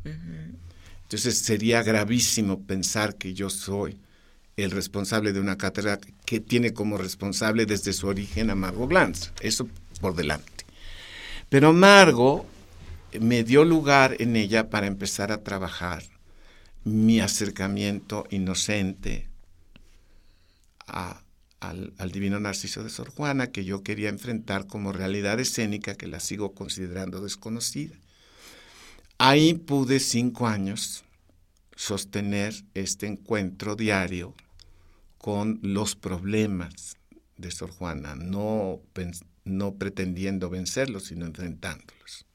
Entonces 1.03 1.39
sería 1.39 1.83
gravísimo 1.83 2.63
pensar 2.63 3.17
que 3.17 3.35
yo 3.35 3.51
soy 3.51 3.99
el 4.57 4.71
responsable 4.71 5.33
de 5.33 5.41
una 5.41 5.59
cátedra 5.59 5.99
que 6.25 6.41
tiene 6.41 6.73
como 6.73 6.97
responsable 6.99 7.67
desde 7.67 7.93
su 7.93 8.07
origen 8.07 8.51
a 8.51 8.55
Margot 8.55 8.89
Glantz. 8.89 9.33
Eso 9.41 9.69
por 10.01 10.15
delante. 10.15 10.65
Pero 11.49 11.73
Margot 11.73 12.47
me 13.21 13.45
dio 13.45 13.65
lugar 13.65 14.17
en 14.19 14.37
ella 14.37 14.69
para 14.69 14.87
empezar 14.87 15.33
a 15.33 15.43
trabajar 15.43 16.03
mi 16.85 17.21
acercamiento 17.21 18.27
inocente 18.31 19.29
al, 21.61 21.95
al, 21.99 22.13
divino 22.13 22.39
Narciso 22.41 22.83
de 22.83 22.91
Sor 22.91 23.11
Juana, 23.11 23.49
que 23.49 23.65
yo 23.65 23.83
quería 23.83 24.09
enfrentar 24.09 24.67
como 24.67 24.93
realidad 24.93 25.41
escénica 25.41 25.95
que 25.95 26.07
la 26.07 26.21
sigo 26.21 26.55
considerando 26.55 27.21
desconocida. 27.21 27.97
Ahí 29.19 29.55
pude 29.55 29.99
cinco 30.01 30.47
años 30.47 31.05
sostener 31.75 32.55
este 32.75 33.07
encuentro 33.07 33.77
diario 33.77 34.35
con 35.19 35.59
los 35.63 35.97
problemas 35.97 36.97
de 37.37 37.51
Sor 37.51 37.71
Juana, 37.71 38.15
no, 38.15 38.81
no 39.45 39.75
pretendiendo 39.75 40.51
vencerlos, 40.51 41.05
sino 41.05 41.27
enfrentándolos. 41.27 42.27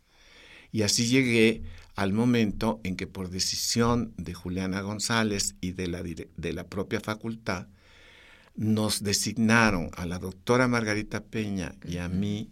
Y 0.72 0.84
así 0.84 1.08
llegué 1.08 1.64
al 1.96 2.14
momento 2.14 2.80
en 2.84 2.96
que 2.96 3.08
por 3.08 3.30
decisión 3.30 4.14
de 4.18 4.34
Juliana 4.34 4.82
González 4.82 5.56
y 5.60 5.72
de 5.72 5.88
la, 5.88 6.02
de 6.02 6.54
la 6.54 6.68
propia 6.68 7.02
facultad, 7.02 7.68
nos 8.56 9.04
designaron 9.04 9.90
a 9.96 10.06
la 10.06 10.20
doctora 10.20 10.68
Margarita 10.68 11.22
Peña 11.22 11.74
y 11.84 11.98
a 11.98 12.10
mí 12.10 12.50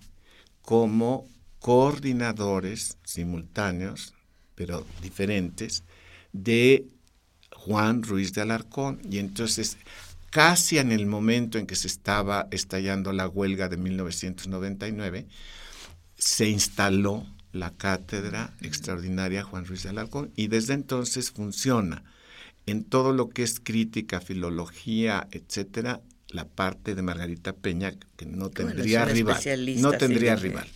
como 0.62 1.27
coordinadores 1.60 2.98
simultáneos, 3.03 4.13
pero 4.56 4.86
diferentes, 5.01 5.84
de 6.32 6.86
Juan 7.51 8.03
Ruiz 8.03 8.34
de 8.34 8.41
Alarcón. 8.41 9.01
Y 9.10 9.20
entonces, 9.20 9.77
casi 10.29 10.77
en 10.77 10.91
el 10.91 11.06
momento 11.06 11.58
en 11.58 11.68
que 11.68 11.75
se 11.75 11.88
estaba 11.88 12.48
estallando 12.51 13.12
la 13.12 13.27
huelga 13.27 13.68
de 13.68 13.77
1999, 13.77 15.27
se 16.18 16.50
instaló 16.50 17.25
la 17.51 17.72
cátedra 17.72 18.53
extraordinaria 18.62 19.44
Juan 19.44 19.65
Ruiz 19.65 19.84
de 19.84 19.89
Alarcón 19.89 20.32
y 20.36 20.48
desde 20.48 20.74
entonces 20.74 21.32
funciona 21.32 22.03
en 22.69 22.83
todo 22.83 23.13
lo 23.13 23.29
que 23.29 23.43
es 23.43 23.59
crítica, 23.59 24.21
filología, 24.21 25.27
etcétera, 25.31 26.01
la 26.29 26.45
parte 26.45 26.95
de 26.95 27.01
Margarita 27.01 27.53
Peña 27.53 27.93
que 28.15 28.25
no 28.25 28.49
tendría 28.49 29.05
rival, 29.05 29.41
no 29.77 29.91
tendría 29.93 30.35
rival. 30.35 30.67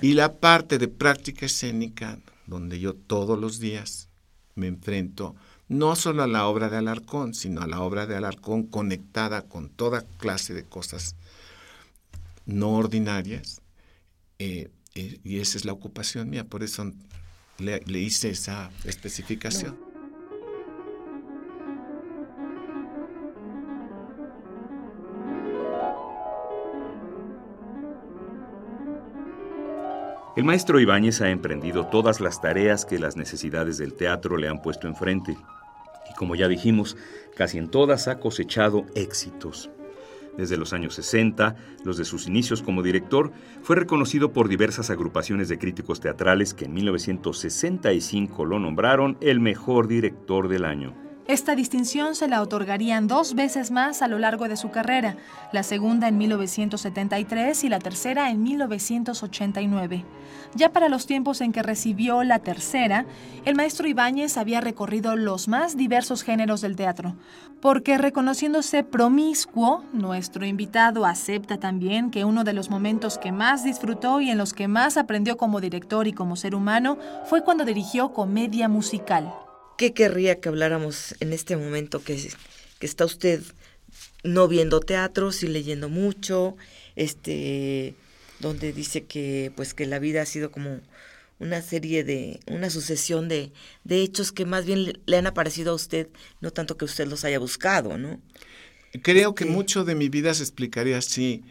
Y 0.00 0.12
la 0.12 0.34
parte 0.34 0.78
de 0.78 0.88
práctica 0.88 1.46
escénica 1.46 2.18
donde 2.46 2.78
yo 2.78 2.94
todos 2.94 3.38
los 3.38 3.58
días 3.58 4.08
me 4.54 4.66
enfrento 4.66 5.34
no 5.68 5.96
solo 5.96 6.22
a 6.22 6.26
la 6.26 6.46
obra 6.46 6.68
de 6.68 6.76
Alarcón, 6.76 7.34
sino 7.34 7.62
a 7.62 7.66
la 7.66 7.80
obra 7.80 8.06
de 8.06 8.14
Alarcón 8.14 8.64
conectada 8.64 9.42
con 9.42 9.70
toda 9.70 10.04
clase 10.18 10.52
de 10.52 10.64
cosas 10.64 11.16
no 12.44 12.72
ordinarias. 12.72 13.62
Eh, 14.38 14.68
y 14.94 15.38
esa 15.38 15.56
es 15.56 15.64
la 15.64 15.72
ocupación 15.72 16.28
mía, 16.28 16.44
por 16.44 16.62
eso 16.62 16.92
le, 17.58 17.80
hice 17.98 18.28
esa 18.28 18.70
especificación. 18.84 19.91
El 30.34 30.44
maestro 30.44 30.80
Ibáñez 30.80 31.20
ha 31.20 31.28
emprendido 31.28 31.88
todas 31.88 32.18
las 32.18 32.40
tareas 32.40 32.86
que 32.86 32.98
las 32.98 33.18
necesidades 33.18 33.76
del 33.76 33.92
teatro 33.92 34.38
le 34.38 34.48
han 34.48 34.62
puesto 34.62 34.88
enfrente. 34.88 35.36
Y 36.10 36.14
como 36.14 36.34
ya 36.34 36.48
dijimos, 36.48 36.96
casi 37.36 37.58
en 37.58 37.68
todas 37.68 38.08
ha 38.08 38.18
cosechado 38.18 38.86
éxitos. 38.94 39.68
Desde 40.38 40.56
los 40.56 40.72
años 40.72 40.94
60, 40.94 41.54
los 41.84 41.98
de 41.98 42.06
sus 42.06 42.28
inicios 42.28 42.62
como 42.62 42.82
director, 42.82 43.30
fue 43.60 43.76
reconocido 43.76 44.32
por 44.32 44.48
diversas 44.48 44.88
agrupaciones 44.88 45.50
de 45.50 45.58
críticos 45.58 46.00
teatrales 46.00 46.54
que 46.54 46.64
en 46.64 46.72
1965 46.72 48.46
lo 48.46 48.58
nombraron 48.58 49.18
el 49.20 49.38
mejor 49.38 49.86
director 49.86 50.48
del 50.48 50.64
año. 50.64 51.11
Esta 51.28 51.54
distinción 51.54 52.16
se 52.16 52.26
la 52.26 52.42
otorgarían 52.42 53.06
dos 53.06 53.34
veces 53.34 53.70
más 53.70 54.02
a 54.02 54.08
lo 54.08 54.18
largo 54.18 54.48
de 54.48 54.56
su 54.56 54.72
carrera, 54.72 55.16
la 55.52 55.62
segunda 55.62 56.08
en 56.08 56.18
1973 56.18 57.62
y 57.62 57.68
la 57.68 57.78
tercera 57.78 58.30
en 58.30 58.42
1989. 58.42 60.04
Ya 60.56 60.72
para 60.72 60.88
los 60.88 61.06
tiempos 61.06 61.40
en 61.40 61.52
que 61.52 61.62
recibió 61.62 62.24
la 62.24 62.40
tercera, 62.40 63.06
el 63.44 63.54
maestro 63.54 63.86
Ibáñez 63.86 64.36
había 64.36 64.60
recorrido 64.60 65.14
los 65.14 65.46
más 65.46 65.76
diversos 65.76 66.24
géneros 66.24 66.60
del 66.60 66.74
teatro, 66.74 67.14
porque 67.60 67.98
reconociéndose 67.98 68.82
promiscuo, 68.82 69.84
nuestro 69.92 70.44
invitado 70.44 71.06
acepta 71.06 71.58
también 71.58 72.10
que 72.10 72.24
uno 72.24 72.42
de 72.42 72.52
los 72.52 72.68
momentos 72.68 73.18
que 73.18 73.30
más 73.30 73.62
disfrutó 73.62 74.20
y 74.20 74.30
en 74.30 74.38
los 74.38 74.52
que 74.52 74.66
más 74.66 74.96
aprendió 74.96 75.36
como 75.36 75.60
director 75.60 76.08
y 76.08 76.12
como 76.12 76.34
ser 76.34 76.56
humano 76.56 76.98
fue 77.26 77.44
cuando 77.44 77.64
dirigió 77.64 78.12
comedia 78.12 78.68
musical. 78.68 79.32
¿Qué 79.78 79.92
querría 79.92 80.40
que 80.40 80.48
habláramos 80.48 81.14
en 81.20 81.32
este 81.32 81.56
momento 81.56 82.02
que, 82.02 82.16
que 82.78 82.86
está 82.86 83.04
usted 83.04 83.42
no 84.22 84.48
viendo 84.48 84.80
teatro, 84.80 85.32
sí 85.32 85.48
leyendo 85.48 85.88
mucho, 85.88 86.56
este, 86.96 87.94
donde 88.40 88.72
dice 88.72 89.04
que 89.04 89.52
pues 89.56 89.74
que 89.74 89.86
la 89.86 89.98
vida 89.98 90.22
ha 90.22 90.26
sido 90.26 90.50
como 90.50 90.80
una 91.38 91.60
serie 91.60 92.04
de, 92.04 92.40
una 92.46 92.70
sucesión 92.70 93.28
de, 93.28 93.52
de 93.84 94.02
hechos 94.02 94.30
que 94.30 94.46
más 94.46 94.64
bien 94.64 95.00
le, 95.06 95.16
han 95.16 95.26
aparecido 95.26 95.72
a 95.72 95.74
usted, 95.74 96.08
no 96.40 96.52
tanto 96.52 96.76
que 96.76 96.84
usted 96.84 97.06
los 97.08 97.24
haya 97.24 97.38
buscado, 97.38 97.98
¿no? 97.98 98.20
Creo 99.02 99.34
que 99.34 99.44
este 99.44 99.54
mucho 99.54 99.84
de 99.84 99.94
mi 99.94 100.08
vida 100.08 100.34
se 100.34 100.42
explicaría 100.42 100.98
así. 100.98 101.42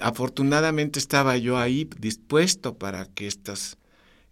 Afortunadamente 0.00 0.98
estaba 0.98 1.36
yo 1.36 1.58
ahí 1.58 1.88
dispuesto 1.98 2.78
para 2.78 3.06
que 3.06 3.26
estas 3.26 3.76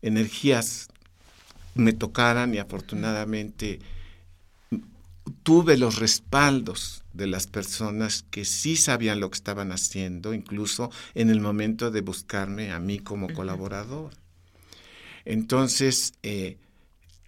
energías 0.03 0.89
me 1.75 1.93
tocaran 1.93 2.55
y 2.55 2.59
afortunadamente 2.59 3.81
tuve 5.43 5.77
los 5.77 5.99
respaldos 5.99 7.03
de 7.13 7.27
las 7.27 7.47
personas 7.47 8.25
que 8.31 8.45
sí 8.45 8.77
sabían 8.77 9.21
lo 9.21 9.31
que 9.31 9.37
estaban 9.37 9.73
haciendo, 9.73 10.35
incluso 10.35 10.91
en 11.15 11.31
el 11.31 11.41
momento 11.41 11.91
de 11.91 12.01
buscarme 12.01 12.73
a 12.73 12.81
mí 12.81 12.99
como 12.99 13.33
colaborador. 13.33 14.11
Entonces, 15.25 16.15
eh, 16.23 16.57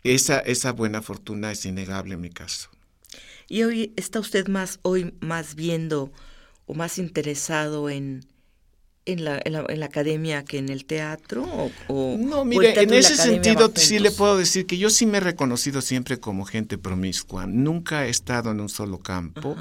esa, 0.05 0.39
esa 0.41 0.73
buena 0.73 1.03
fortuna 1.03 1.53
es 1.53 1.65
innegable 1.65 2.15
en 2.15 2.21
mi 2.21 2.31
caso. 2.31 2.71
¿Y 3.49 3.65
hoy 3.65 3.93
está 3.97 4.21
usted 4.21 4.49
más, 4.49 4.79
hoy 4.83 5.15
más 5.21 5.55
viendo 5.55 6.11
o 6.67 6.75
más 6.75 6.99
interesado 6.99 7.91
en, 7.91 8.25
en 9.05 9.25
la, 9.25 9.41
en, 9.45 9.81
la, 9.81 9.87
academia 9.87 10.45
que 10.45 10.59
en 10.59 10.69
el 10.69 10.85
teatro? 10.85 11.71
O, 11.89 12.17
no, 12.19 12.45
mire, 12.45 12.81
en 12.81 12.93
ese 12.95 13.17
sentido 13.17 13.73
sí 13.75 13.99
le 13.99 14.11
puedo 14.11 14.37
decir 14.37 14.67
que 14.67 14.79
yo 14.79 14.91
sí 14.91 15.07
me 15.07 15.19
he 15.19 15.21
reconocido 15.21 15.81
siempre 15.81 16.21
como 16.21 16.45
gente 16.45 16.79
promiscua. 16.79 17.47
Nunca 17.47 18.07
he 18.07 18.11
estado 18.11 18.51
en 18.51 18.61
un 18.61 18.69
solo 18.69 18.99
campo. 18.99 19.57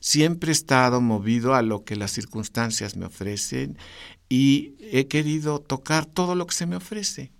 Siempre 0.00 0.50
he 0.50 0.52
estado 0.52 1.00
movido 1.00 1.54
a 1.54 1.62
lo 1.62 1.84
que 1.84 1.96
las 1.96 2.10
circunstancias 2.10 2.96
me 2.96 3.06
ofrecen 3.06 3.78
y 4.28 4.74
he 4.80 5.06
querido 5.06 5.60
tocar 5.60 6.06
todo 6.06 6.34
lo 6.34 6.46
que 6.46 6.54
se 6.54 6.66
me 6.66 6.76
ofrece. 6.76 7.32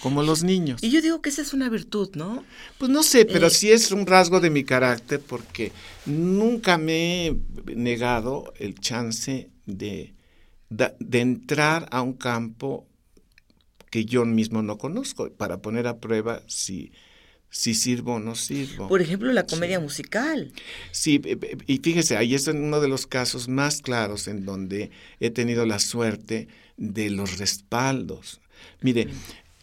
Como 0.00 0.22
los 0.22 0.42
niños. 0.42 0.82
Y 0.82 0.90
yo 0.90 1.00
digo 1.00 1.22
que 1.22 1.30
esa 1.30 1.42
es 1.42 1.54
una 1.54 1.68
virtud, 1.68 2.10
¿no? 2.14 2.44
Pues 2.78 2.90
no 2.90 3.02
sé, 3.02 3.24
pero 3.24 3.46
eh, 3.46 3.50
sí 3.50 3.70
es 3.70 3.92
un 3.92 4.06
rasgo 4.06 4.40
de 4.40 4.50
mi 4.50 4.64
carácter 4.64 5.20
porque 5.20 5.70
nunca 6.04 6.78
me 6.78 7.26
he 7.26 7.36
negado 7.76 8.52
el 8.58 8.74
chance 8.80 9.50
de, 9.66 10.14
de 10.98 11.20
entrar 11.20 11.88
a 11.90 12.02
un 12.02 12.14
campo 12.14 12.86
que 13.90 14.04
yo 14.04 14.24
mismo 14.24 14.62
no 14.62 14.76
conozco, 14.76 15.30
para 15.30 15.58
poner 15.58 15.86
a 15.86 15.98
prueba 15.98 16.42
si, 16.48 16.90
si 17.48 17.74
sirvo 17.74 18.14
o 18.14 18.18
no 18.18 18.34
sirvo. 18.34 18.88
Por 18.88 19.00
ejemplo, 19.00 19.32
la 19.32 19.46
comedia 19.46 19.78
musical. 19.78 20.52
Sí, 20.90 21.22
y 21.68 21.78
fíjese, 21.78 22.16
ahí 22.16 22.34
es 22.34 22.48
uno 22.48 22.80
de 22.80 22.88
los 22.88 23.06
casos 23.06 23.46
más 23.46 23.82
claros 23.82 24.26
en 24.26 24.44
donde 24.44 24.90
he 25.20 25.30
tenido 25.30 25.64
la 25.64 25.78
suerte 25.78 26.48
de 26.76 27.10
los 27.10 27.38
respaldos. 27.38 28.40
Mire, 28.80 29.06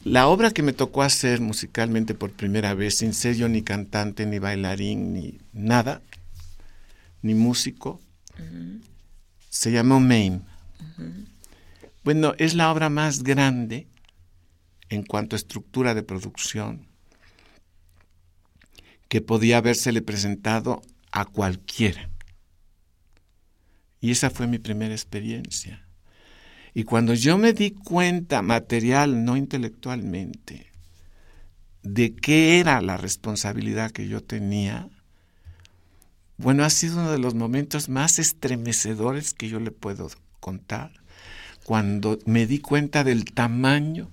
la 0.06 0.28
obra 0.28 0.52
que 0.52 0.64
me 0.64 0.72
tocó 0.72 1.04
hacer 1.04 1.42
musicalmente 1.42 2.14
por 2.14 2.32
primera 2.32 2.74
vez, 2.74 3.00
sin 3.00 3.14
ser 3.14 3.36
yo 3.36 3.50
ni 3.50 3.62
cantante, 3.64 4.26
ni 4.26 4.40
bailarín, 4.40 5.14
ni 5.14 5.40
nada, 5.52 6.02
ni 7.22 7.36
músico, 7.36 8.00
se 9.50 9.74
llamó 9.74 10.00
Bueno, 12.04 12.34
es 12.38 12.56
la 12.56 12.72
obra 12.72 12.90
más 12.90 13.24
grande 13.24 13.88
en 14.90 15.04
cuanto 15.04 15.36
a 15.36 15.38
estructura 15.38 15.94
de 15.94 16.04
producción 16.04 16.88
que 19.08 19.22
podía 19.22 19.58
habérsele 19.58 20.02
presentado 20.02 20.82
a 21.12 21.26
cualquiera. 21.26 22.10
Y 24.00 24.12
esa 24.12 24.30
fue 24.30 24.48
mi 24.48 24.58
primera 24.58 24.94
experiencia. 24.94 25.86
Y 26.74 26.86
cuando 26.86 27.14
yo 27.14 27.38
me 27.38 27.54
di 27.54 27.72
cuenta, 27.72 28.42
material, 28.42 29.26
no 29.26 29.36
intelectualmente, 29.36 30.72
de 31.84 32.16
qué 32.16 32.60
era 32.60 32.82
la 32.82 32.98
responsabilidad 32.98 33.92
que 33.92 34.08
yo 34.08 34.24
tenía, 34.24 34.88
bueno, 36.38 36.64
ha 36.64 36.70
sido 36.70 37.02
uno 37.02 37.12
de 37.12 37.20
los 37.20 37.36
momentos 37.36 37.90
más 37.90 38.18
estremecedores 38.18 39.34
que 39.34 39.50
yo 39.50 39.60
le 39.60 39.72
puedo 39.72 40.10
contar, 40.42 40.92
cuando 41.64 42.20
me 42.26 42.46
di 42.46 42.60
cuenta 42.60 43.06
del 43.06 43.24
tamaño 43.24 44.10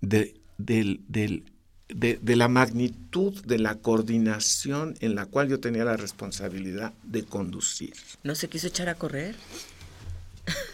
de, 0.00 0.40
de, 0.56 2.36
la 2.36 2.48
magnitud 2.48 3.44
de 3.44 3.58
la 3.58 3.74
coordinación 3.74 4.94
en 5.00 5.14
la 5.14 5.26
cual 5.26 5.48
yo 5.48 5.60
tenía 5.60 5.84
la 5.84 5.98
responsabilidad 5.98 6.94
de 7.02 7.24
conducir. 7.24 7.94
¿No 8.22 8.34
se 8.34 8.48
quiso 8.48 8.68
echar 8.68 8.88
a 8.88 8.94
correr? 8.94 9.34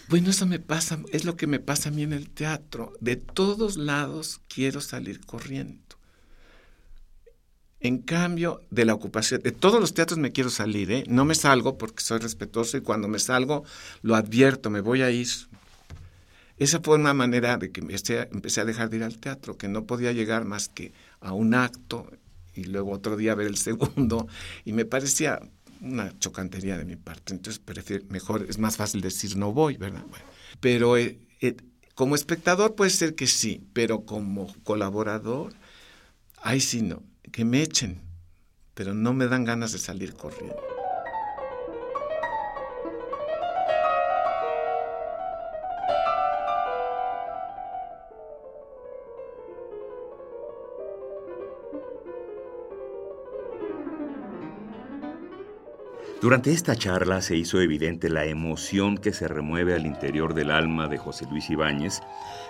Bueno, 0.08 0.30
eso 0.30 0.46
me 0.46 0.58
pasa, 0.58 1.00
es 1.10 1.24
lo 1.24 1.36
que 1.36 1.46
me 1.46 1.58
pasa 1.58 1.88
a 1.88 1.92
mí 1.92 2.02
en 2.02 2.12
el 2.12 2.28
teatro. 2.28 2.92
De 3.00 3.16
todos 3.16 3.78
lados 3.78 4.40
quiero 4.46 4.82
salir 4.82 5.24
corriendo. 5.24 5.96
En 7.84 7.98
cambio, 7.98 8.62
de 8.70 8.84
la 8.84 8.94
ocupación, 8.94 9.42
de 9.42 9.50
todos 9.50 9.80
los 9.80 9.92
teatros 9.92 10.16
me 10.16 10.30
quiero 10.30 10.50
salir, 10.50 10.92
¿eh? 10.92 11.04
No 11.08 11.24
me 11.24 11.34
salgo 11.34 11.78
porque 11.78 12.04
soy 12.04 12.20
respetuoso 12.20 12.76
y 12.76 12.80
cuando 12.80 13.08
me 13.08 13.18
salgo 13.18 13.64
lo 14.02 14.14
advierto, 14.14 14.70
me 14.70 14.80
voy 14.80 15.02
a 15.02 15.10
ir. 15.10 15.26
Esa 16.58 16.78
fue 16.80 16.94
una 16.94 17.12
manera 17.12 17.56
de 17.56 17.72
que 17.72 17.80
empecé, 17.80 18.60
a 18.60 18.64
dejar 18.64 18.88
de 18.88 18.98
ir 18.98 19.02
al 19.02 19.18
teatro, 19.18 19.56
que 19.56 19.66
no 19.66 19.84
podía 19.84 20.12
llegar 20.12 20.44
más 20.44 20.68
que 20.68 20.92
a 21.20 21.32
un 21.32 21.54
acto 21.54 22.08
y 22.54 22.64
luego 22.64 22.92
otro 22.92 23.16
día 23.16 23.34
ver 23.34 23.48
el 23.48 23.56
segundo 23.56 24.28
y 24.64 24.72
me 24.72 24.84
parecía 24.84 25.40
una 25.80 26.16
chocantería 26.20 26.78
de 26.78 26.84
mi 26.84 26.94
parte. 26.94 27.34
Entonces, 27.34 27.58
prefiero, 27.58 28.04
mejor, 28.10 28.46
es 28.48 28.58
más 28.58 28.76
fácil 28.76 29.00
decir 29.00 29.36
no 29.36 29.52
voy, 29.52 29.76
¿verdad? 29.76 30.04
pero 30.60 30.96
eh, 30.96 31.18
eh, 31.40 31.56
como 31.96 32.14
espectador 32.14 32.76
puede 32.76 32.90
ser 32.90 33.16
que 33.16 33.26
sí, 33.26 33.66
pero 33.72 34.04
como 34.04 34.54
colaborador, 34.62 35.52
ahí 36.42 36.60
sí 36.60 36.82
no, 36.82 37.02
que 37.32 37.46
me 37.46 37.62
echen, 37.62 38.02
pero 38.74 38.92
no 38.92 39.14
me 39.14 39.26
dan 39.26 39.44
ganas 39.44 39.72
de 39.72 39.78
salir 39.78 40.14
corriendo. 40.14 40.60
Durante 56.20 56.52
esta 56.52 56.76
charla 56.76 57.20
se 57.20 57.34
hizo 57.34 57.60
evidente 57.60 58.08
la 58.08 58.26
emoción 58.26 58.96
que 58.96 59.12
se 59.12 59.26
remueve 59.26 59.74
al 59.74 59.86
interior 59.86 60.34
del 60.34 60.52
alma 60.52 60.86
de 60.86 60.96
José 60.96 61.26
Luis 61.28 61.50
Ibáñez 61.50 62.00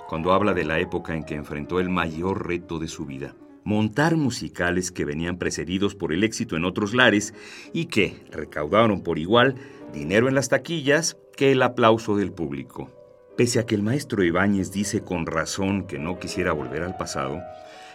cuando 0.09 0.35
habla 0.35 0.53
de 0.53 0.65
la 0.65 0.79
época 0.79 1.15
en 1.15 1.25
que 1.25 1.37
enfrentó 1.37 1.81
el 1.81 1.89
mayor 1.89 2.47
reto 2.47 2.79
de 2.79 2.89
su 2.89 3.07
vida, 3.07 3.35
montar 3.65 4.17
musicales 4.17 4.91
que 4.91 5.05
venían 5.05 5.39
precedidos 5.39 5.95
por 5.95 6.13
el 6.13 6.25
éxito 6.25 6.57
en 6.57 6.65
otros 6.65 6.95
lares 6.95 7.35
y 7.73 7.87
que 7.87 8.25
recaudaron 8.31 9.03
por 9.03 9.19
igual 9.19 9.57
dinero 9.93 10.29
en 10.29 10.35
las 10.35 10.49
taquillas 10.49 11.17
que 11.37 11.53
el 11.53 11.63
aplauso 11.63 12.17
del 12.17 12.33
público. 12.33 12.91
Pese 13.37 13.59
a 13.59 13.67
que 13.67 13.75
el 13.75 13.83
maestro 13.83 14.23
Ibáñez 14.23 14.73
dice 14.73 15.03
con 15.03 15.27
razón 15.27 15.87
que 15.87 15.99
no 15.99 16.19
quisiera 16.19 16.53
volver 16.53 16.83
al 16.83 16.97
pasado, 16.97 17.41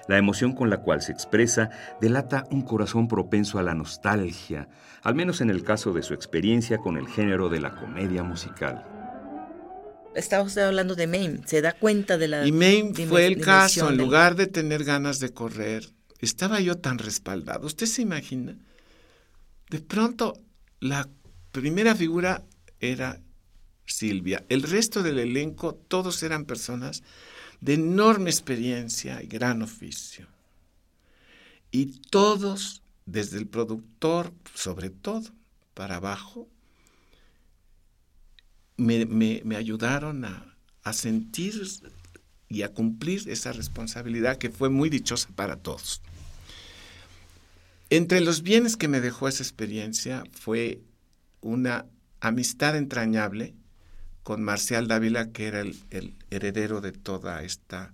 la 0.08 0.18
emoción 0.18 0.54
con 0.54 0.70
la 0.70 0.78
cual 0.78 1.02
se 1.02 1.12
expresa 1.12 1.70
delata 2.02 2.46
un 2.50 2.62
corazón 2.62 3.08
propenso 3.08 3.60
a 3.60 3.64
la 3.64 3.76
nostalgia, 3.76 4.70
al 5.04 5.16
menos 5.16 5.42
en 5.42 5.50
el 5.50 5.64
caso 5.64 5.94
de 5.94 6.02
su 6.02 6.14
experiencia 6.14 6.78
con 6.78 6.98
el 6.98 7.08
género 7.08 7.50
de 7.50 7.60
la 7.60 7.76
comedia 7.76 8.24
musical. 8.24 8.97
Estaba 10.18 10.44
usted 10.44 10.64
hablando 10.64 10.96
de 10.96 11.06
Maine, 11.06 11.42
se 11.46 11.62
da 11.62 11.74
cuenta 11.74 12.18
de 12.18 12.28
la... 12.28 12.48
Y 12.48 12.52
fue 13.06 13.28
el 13.28 13.40
caso, 13.40 13.88
en 13.88 13.98
lugar 13.98 14.36
de 14.36 14.48
tener 14.48 14.84
ganas 14.84 15.20
de 15.20 15.32
correr, 15.32 15.88
estaba 16.20 16.60
yo 16.60 16.80
tan 16.80 16.98
respaldado. 16.98 17.68
¿Usted 17.68 17.86
se 17.86 18.02
imagina? 18.02 18.58
De 19.70 19.80
pronto, 19.80 20.34
la 20.80 21.08
primera 21.52 21.96
figura 21.96 22.44
era 22.80 23.22
Silvia. 23.86 24.44
El 24.50 24.64
resto 24.64 25.04
del 25.04 25.20
elenco, 25.20 25.76
todos 25.76 26.24
eran 26.24 26.46
personas 26.46 27.04
de 27.62 27.76
enorme 27.76 28.32
experiencia 28.32 29.22
y 29.22 29.28
gran 29.28 29.62
oficio. 29.62 30.28
Y 31.70 32.00
todos, 32.10 32.82
desde 33.06 33.38
el 33.38 33.48
productor, 33.48 34.34
sobre 34.56 34.90
todo, 34.90 35.30
para 35.76 35.98
abajo, 35.98 36.48
me, 38.78 39.56
ayudaron 39.56 40.26
a, 40.26 40.56
a 40.84 40.94
sentir 40.94 41.62
y 42.50 42.62
a 42.62 42.74
cumplir 42.74 43.28
esa 43.30 43.52
responsabilidad 43.52 44.38
que 44.38 44.50
fue 44.50 44.70
muy 44.70 44.90
dichosa 44.90 45.30
para 45.36 45.58
todos. 45.58 46.02
Entre 47.90 48.22
los 48.22 48.42
bienes 48.42 48.78
que 48.78 48.88
me 48.88 49.02
dejó 49.02 49.28
esa 49.28 49.44
experiencia 49.44 50.24
fue 50.32 50.82
una 51.42 51.86
amistad 52.20 52.76
entrañable 52.76 53.56
con 54.24 54.44
Marcial 54.44 54.90
Dávila, 54.90 55.32
que 55.32 55.48
era 55.48 55.62
el, 55.62 56.14
heredero 56.30 56.82
de 56.82 56.92
toda 56.92 57.44
esta 57.44 57.94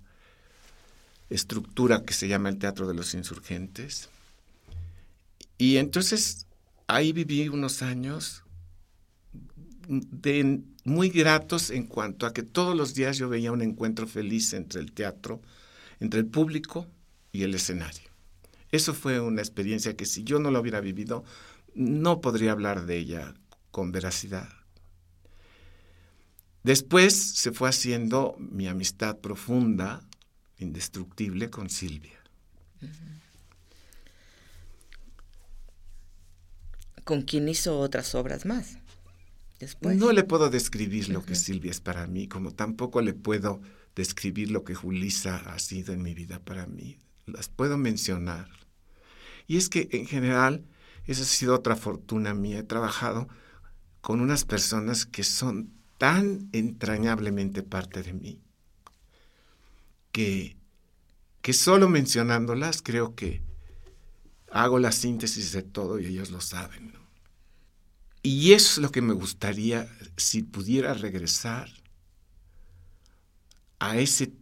estructura 1.30 2.02
que 2.02 2.12
se 2.12 2.26
llama 2.26 2.48
el 2.48 2.58
Teatro 2.58 2.88
de 2.88 2.94
los 2.94 3.14
Insurgentes. 3.14 4.08
Y 5.58 5.76
entonces 5.76 6.46
ahí 6.88 7.12
viví 7.12 7.48
unos 7.48 7.82
años 7.82 8.42
de, 9.86 10.60
muy 10.84 11.08
gratos 11.08 11.70
en 11.70 11.86
cuanto 11.86 12.26
a 12.26 12.32
que 12.32 12.42
todos 12.42 12.76
los 12.76 12.94
días 12.94 13.16
yo 13.16 13.28
veía 13.28 13.52
un 13.52 13.62
encuentro 13.62 14.06
feliz 14.06 14.52
entre 14.52 14.80
el 14.80 14.92
teatro, 14.92 15.40
entre 15.98 16.20
el 16.20 16.26
público 16.26 16.86
y 17.32 17.42
el 17.42 17.54
escenario. 17.54 18.10
Eso 18.70 18.92
fue 18.92 19.20
una 19.20 19.40
experiencia 19.40 19.96
que 19.96 20.04
si 20.04 20.24
yo 20.24 20.38
no 20.38 20.50
lo 20.50 20.60
hubiera 20.60 20.80
vivido, 20.80 21.24
no 21.74 22.20
podría 22.20 22.52
hablar 22.52 22.86
de 22.86 22.98
ella 22.98 23.34
con 23.70 23.92
veracidad. 23.92 24.48
Después 26.62 27.14
se 27.14 27.52
fue 27.52 27.68
haciendo 27.68 28.36
mi 28.38 28.68
amistad 28.68 29.18
profunda, 29.18 30.02
indestructible 30.58 31.50
con 31.50 31.68
Silvia. 31.68 32.18
¿Con 37.04 37.22
quien 37.22 37.48
hizo 37.48 37.78
otras 37.78 38.14
obras 38.14 38.46
más? 38.46 38.78
Después. 39.64 39.96
No 39.96 40.12
le 40.12 40.24
puedo 40.24 40.50
describir 40.50 41.08
lo 41.08 41.24
que 41.24 41.34
Silvia 41.34 41.70
es 41.70 41.80
para 41.80 42.06
mí, 42.06 42.28
como 42.28 42.50
tampoco 42.50 43.00
le 43.00 43.14
puedo 43.14 43.62
describir 43.96 44.50
lo 44.50 44.62
que 44.62 44.74
Julisa 44.74 45.36
ha 45.36 45.58
sido 45.58 45.94
en 45.94 46.02
mi 46.02 46.12
vida 46.12 46.38
para 46.38 46.66
mí. 46.66 46.98
Las 47.24 47.48
puedo 47.48 47.78
mencionar. 47.78 48.48
Y 49.46 49.56
es 49.56 49.70
que 49.70 49.88
en 49.92 50.06
general, 50.06 50.66
esa 51.06 51.22
ha 51.22 51.26
sido 51.26 51.54
otra 51.54 51.76
fortuna 51.76 52.34
mía. 52.34 52.58
He 52.58 52.62
trabajado 52.62 53.26
con 54.02 54.20
unas 54.20 54.44
personas 54.44 55.06
que 55.06 55.24
son 55.24 55.72
tan 55.96 56.50
entrañablemente 56.52 57.62
parte 57.62 58.02
de 58.02 58.12
mí 58.12 58.44
que, 60.14 60.56
que 61.42 61.52
solo 61.52 61.88
mencionándolas 61.88 62.82
creo 62.82 63.16
que 63.16 63.42
hago 64.52 64.78
la 64.78 64.92
síntesis 64.92 65.50
de 65.50 65.62
todo 65.62 65.98
y 65.98 66.06
ellos 66.06 66.30
lo 66.30 66.40
saben. 66.40 66.92
Y 68.26 68.54
eso 68.54 68.72
es 68.72 68.78
lo 68.78 68.90
que 68.90 69.02
me 69.02 69.12
gustaría 69.12 69.86
si 70.16 70.42
pudiera 70.42 70.94
regresar 70.94 71.68
a 73.78 73.98
ese 73.98 74.32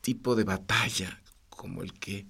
tipo 0.00 0.34
de 0.34 0.44
batalla 0.44 1.20
como 1.50 1.82
el 1.82 1.92
que 1.92 2.26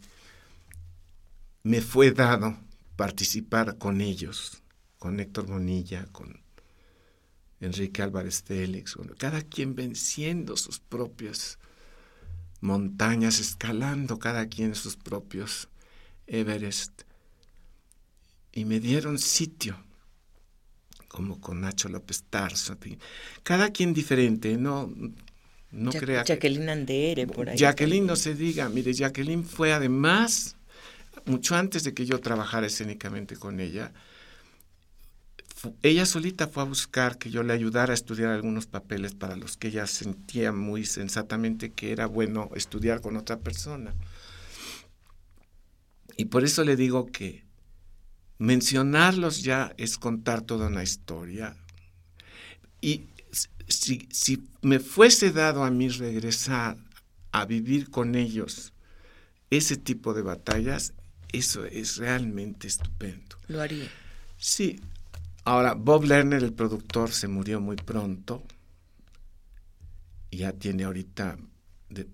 me 1.63 1.83
fue 1.83 2.11
dado 2.11 2.59
participar 2.97 3.79
con 3.79 4.01
ellos, 4.01 4.65
con 4.99 5.21
Héctor 5.21 5.49
Monilla, 5.49 6.07
con 6.07 6.43
Enrique 7.61 8.03
Álvarez 8.03 8.43
Félix, 8.43 8.97
cada 9.19 9.43
quien 9.43 9.77
venciendo 9.77 10.57
sus 10.57 10.81
propias 10.81 11.61
montañas, 12.61 13.39
escalando 13.39 14.19
cada 14.19 14.49
quien 14.49 14.75
sus 14.75 14.97
propios 14.97 15.69
Everest. 16.27 17.03
Y 18.51 18.65
me 18.65 18.81
dieron 18.81 19.21
sitio, 19.21 19.79
como 21.09 21.41
con 21.41 21.61
Nacho 21.63 21.89
López 21.89 22.25
Tarso. 22.29 22.77
Cada 23.43 23.71
quien 23.71 23.95
diferente, 23.95 24.57
no, 24.57 24.93
no 25.71 25.91
crea 25.91 26.25
Jacqueline 26.25 26.69
Andere, 26.69 27.27
por 27.27 27.49
ahí. 27.49 27.57
Jacqueline 27.57 28.07
no 28.07 28.17
se 28.17 28.35
diga, 28.35 28.69
mire, 28.69 28.93
Jacqueline 28.93 29.45
fue 29.45 29.73
además, 29.73 30.57
mucho 31.25 31.57
antes 31.57 31.85
de 31.85 31.95
que 31.95 32.07
yo 32.07 32.21
trabajara 32.21 32.67
escénicamente 32.67 33.37
con 33.37 33.59
ella, 33.61 33.93
ella 35.83 36.07
solita 36.07 36.47
fue 36.47 36.63
a 36.63 36.67
buscar 36.67 37.19
que 37.19 37.31
yo 37.31 37.43
le 37.43 37.53
ayudara 37.53 37.93
a 37.93 37.95
estudiar 37.95 38.31
algunos 38.31 38.67
papeles 38.67 39.15
para 39.15 39.35
los 39.35 39.57
que 39.57 39.69
ella 39.69 39.87
sentía 39.87 40.53
muy 40.53 40.85
sensatamente 40.85 41.73
que 41.73 41.91
era 41.91 42.07
bueno 42.07 42.51
estudiar 42.55 43.01
con 43.01 43.17
otra 43.17 43.41
persona. 43.41 43.95
Y 46.17 46.27
por 46.27 46.45
eso 46.45 46.65
le 46.65 46.77
digo 46.77 47.07
que 47.07 47.48
mencionarlos 48.39 49.43
ya 49.43 49.75
es 49.77 49.99
contar 49.99 50.43
toda 50.43 50.69
una 50.69 50.83
historia. 50.83 51.57
Y 52.81 53.07
si, 53.67 54.09
si 54.11 54.45
me 54.63 54.79
fuese 54.79 55.33
dado 55.33 55.65
a 55.65 55.71
mí 55.71 55.89
regresar 55.89 56.77
a 57.33 57.45
vivir 57.45 57.91
con 57.91 58.15
ellos 58.15 58.73
ese 59.51 59.77
tipo 59.77 60.15
de 60.15 60.23
batallas, 60.23 60.95
eso 61.33 61.65
es 61.65 61.97
realmente 61.97 62.67
estupendo. 62.67 63.37
Lo 63.49 63.61
haría. 63.61 63.89
Sí. 64.39 64.81
Ahora, 65.45 65.75
Bob 65.75 66.05
Lerner, 66.05 66.43
el 66.43 66.53
productor, 66.53 67.11
se 67.11 67.29
murió 67.29 67.61
muy 67.61 67.77
pronto. 67.77 68.43
Ya 70.31 70.53
tiene 70.53 70.85
ahorita, 70.85 71.39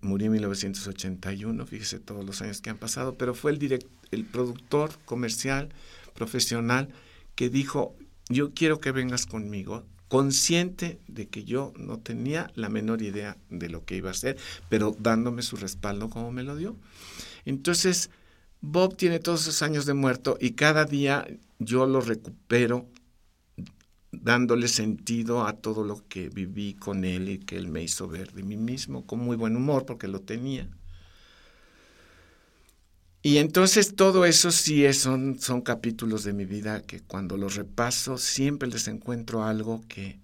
murió 0.01 0.27
en 0.27 0.33
1981, 0.33 1.67
fíjese 1.67 1.99
todos 1.99 2.25
los 2.25 2.41
años 2.43 2.61
que 2.61 2.71
han 2.71 2.79
pasado, 2.79 3.17
pero 3.17 3.35
fue 3.35 3.53
el, 3.53 3.87
el 4.11 4.25
productor 4.25 4.91
comercial, 5.05 5.71
profesional, 6.15 6.89
que 7.35 7.49
dijo, 7.49 7.97
yo 8.29 8.53
quiero 8.55 8.81
que 8.81 8.93
vengas 8.93 9.27
conmigo, 9.27 9.85
consciente 10.09 11.01
de 11.09 11.29
que 11.29 11.45
yo 11.45 11.73
no 11.77 11.99
tenía 11.99 12.51
la 12.55 12.69
menor 12.69 13.03
idea 13.03 13.37
de 13.51 13.69
lo 13.69 13.85
que 13.85 13.97
iba 13.97 14.11
a 14.11 14.13
hacer, 14.13 14.37
pero 14.69 14.95
dándome 14.99 15.43
su 15.43 15.57
respaldo 15.57 16.09
como 16.09 16.31
me 16.31 16.45
lo 16.45 16.57
dio. 16.57 16.77
Entonces, 17.45 18.11
Bob 18.61 18.97
tiene 18.97 19.19
todos 19.19 19.43
esos 19.43 19.63
años 19.63 19.87
de 19.87 19.95
muerto 19.95 20.39
y 20.41 20.53
cada 20.53 20.85
día 20.85 21.27
yo 21.59 21.87
lo 21.87 22.01
recupero 22.01 22.87
dándole 24.23 24.69
sentido 24.69 25.47
a 25.47 25.55
todo 25.55 25.85
lo 25.85 26.07
que 26.09 26.29
viví 26.29 26.75
con 26.75 27.05
él 27.05 27.29
y 27.29 27.39
que 27.39 27.57
él 27.57 27.69
me 27.69 27.83
hizo 27.83 28.09
ver 28.09 28.33
de 28.33 28.43
mí 28.43 28.57
mismo, 28.57 29.07
con 29.07 29.21
muy 29.21 29.37
buen 29.37 29.57
humor, 29.57 29.87
porque 29.87 30.09
lo 30.09 30.21
tenía. 30.21 30.69
Y 33.23 33.39
entonces 33.39 33.97
todo 33.97 34.27
eso 34.27 34.51
sí 34.51 34.85
es, 34.85 34.99
son, 34.99 35.41
son 35.41 35.63
capítulos 35.63 36.25
de 36.25 36.35
mi 36.35 36.45
vida 36.45 36.83
que 36.83 37.01
cuando 37.01 37.39
los 37.39 37.55
repaso 37.55 38.19
siempre 38.19 38.69
les 38.69 38.87
encuentro 38.87 39.45
algo 39.45 39.83
que, 39.89 40.21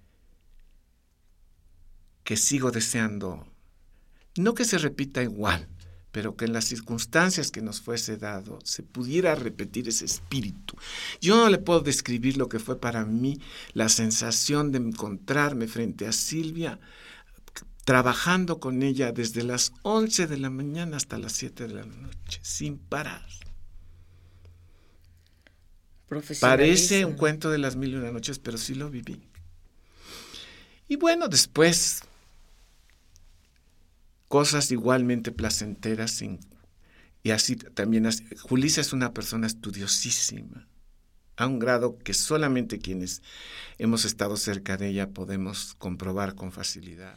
que 2.24 2.36
sigo 2.36 2.70
deseando. 2.70 3.46
No 4.36 4.54
que 4.54 4.66
se 4.66 4.76
repita 4.76 5.22
igual, 5.22 5.66
pero 6.12 6.36
que 6.36 6.44
en 6.44 6.52
las 6.52 6.64
circunstancias 6.64 7.50
que 7.50 7.62
nos 7.62 7.80
fuese 7.80 8.16
dado 8.16 8.58
se 8.64 8.82
pudiera 8.82 9.34
repetir 9.34 9.88
ese 9.88 10.04
espíritu. 10.04 10.76
Yo 11.20 11.36
no 11.36 11.48
le 11.48 11.58
puedo 11.58 11.80
describir 11.80 12.36
lo 12.36 12.48
que 12.48 12.58
fue 12.58 12.80
para 12.80 13.04
mí 13.04 13.40
la 13.72 13.88
sensación 13.88 14.72
de 14.72 14.78
encontrarme 14.78 15.66
frente 15.66 16.06
a 16.06 16.12
Silvia 16.12 16.80
trabajando 17.84 18.60
con 18.60 18.82
ella 18.82 19.10
desde 19.10 19.42
las 19.42 19.72
11 19.82 20.26
de 20.26 20.36
la 20.36 20.50
mañana 20.50 20.96
hasta 20.96 21.18
las 21.18 21.32
7 21.32 21.66
de 21.66 21.74
la 21.74 21.84
noche, 21.84 22.38
sin 22.42 22.78
parar. 22.78 23.26
Parece 26.40 27.04
un 27.04 27.14
cuento 27.14 27.50
de 27.50 27.58
las 27.58 27.76
mil 27.76 27.92
y 27.92 27.96
una 27.96 28.10
noches, 28.10 28.38
pero 28.38 28.58
sí 28.58 28.74
lo 28.74 28.90
viví. 28.90 29.20
Y 30.88 30.96
bueno, 30.96 31.28
después 31.28 32.02
cosas 34.30 34.70
igualmente 34.70 35.32
placenteras 35.32 36.22
y 37.24 37.30
así 37.32 37.56
también. 37.56 38.08
Julissa 38.42 38.80
es 38.80 38.92
una 38.92 39.12
persona 39.12 39.48
estudiosísima, 39.48 40.68
a 41.36 41.48
un 41.48 41.58
grado 41.58 41.98
que 41.98 42.14
solamente 42.14 42.78
quienes 42.78 43.22
hemos 43.78 44.04
estado 44.04 44.36
cerca 44.36 44.76
de 44.76 44.86
ella 44.86 45.10
podemos 45.10 45.74
comprobar 45.74 46.36
con 46.36 46.52
facilidad. 46.52 47.16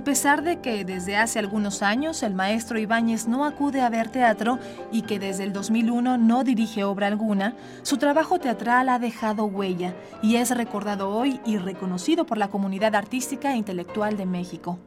A 0.00 0.04
pesar 0.04 0.42
de 0.42 0.62
que 0.62 0.86
desde 0.86 1.18
hace 1.18 1.38
algunos 1.38 1.82
años 1.82 2.22
el 2.22 2.34
maestro 2.34 2.78
Ibáñez 2.78 3.28
no 3.28 3.44
acude 3.44 3.82
a 3.82 3.90
ver 3.90 4.08
teatro 4.08 4.58
y 4.90 5.02
que 5.02 5.18
desde 5.18 5.44
el 5.44 5.52
2001 5.52 6.16
no 6.16 6.42
dirige 6.42 6.84
obra 6.84 7.06
alguna, 7.06 7.54
su 7.82 7.98
trabajo 7.98 8.38
teatral 8.38 8.88
ha 8.88 8.98
dejado 8.98 9.44
huella 9.44 9.94
y 10.22 10.36
es 10.36 10.56
recordado 10.56 11.10
hoy 11.10 11.38
y 11.44 11.58
reconocido 11.58 12.24
por 12.24 12.38
la 12.38 12.48
comunidad 12.48 12.94
artística 12.94 13.52
e 13.52 13.58
intelectual 13.58 14.16
de 14.16 14.24
México. 14.24 14.78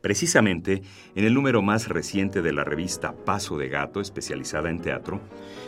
Precisamente, 0.00 0.82
en 1.16 1.24
el 1.24 1.34
número 1.34 1.60
más 1.60 1.88
reciente 1.88 2.40
de 2.40 2.52
la 2.52 2.62
revista 2.62 3.16
Paso 3.16 3.58
de 3.58 3.68
Gato, 3.68 4.00
especializada 4.00 4.70
en 4.70 4.78
teatro, 4.80 5.20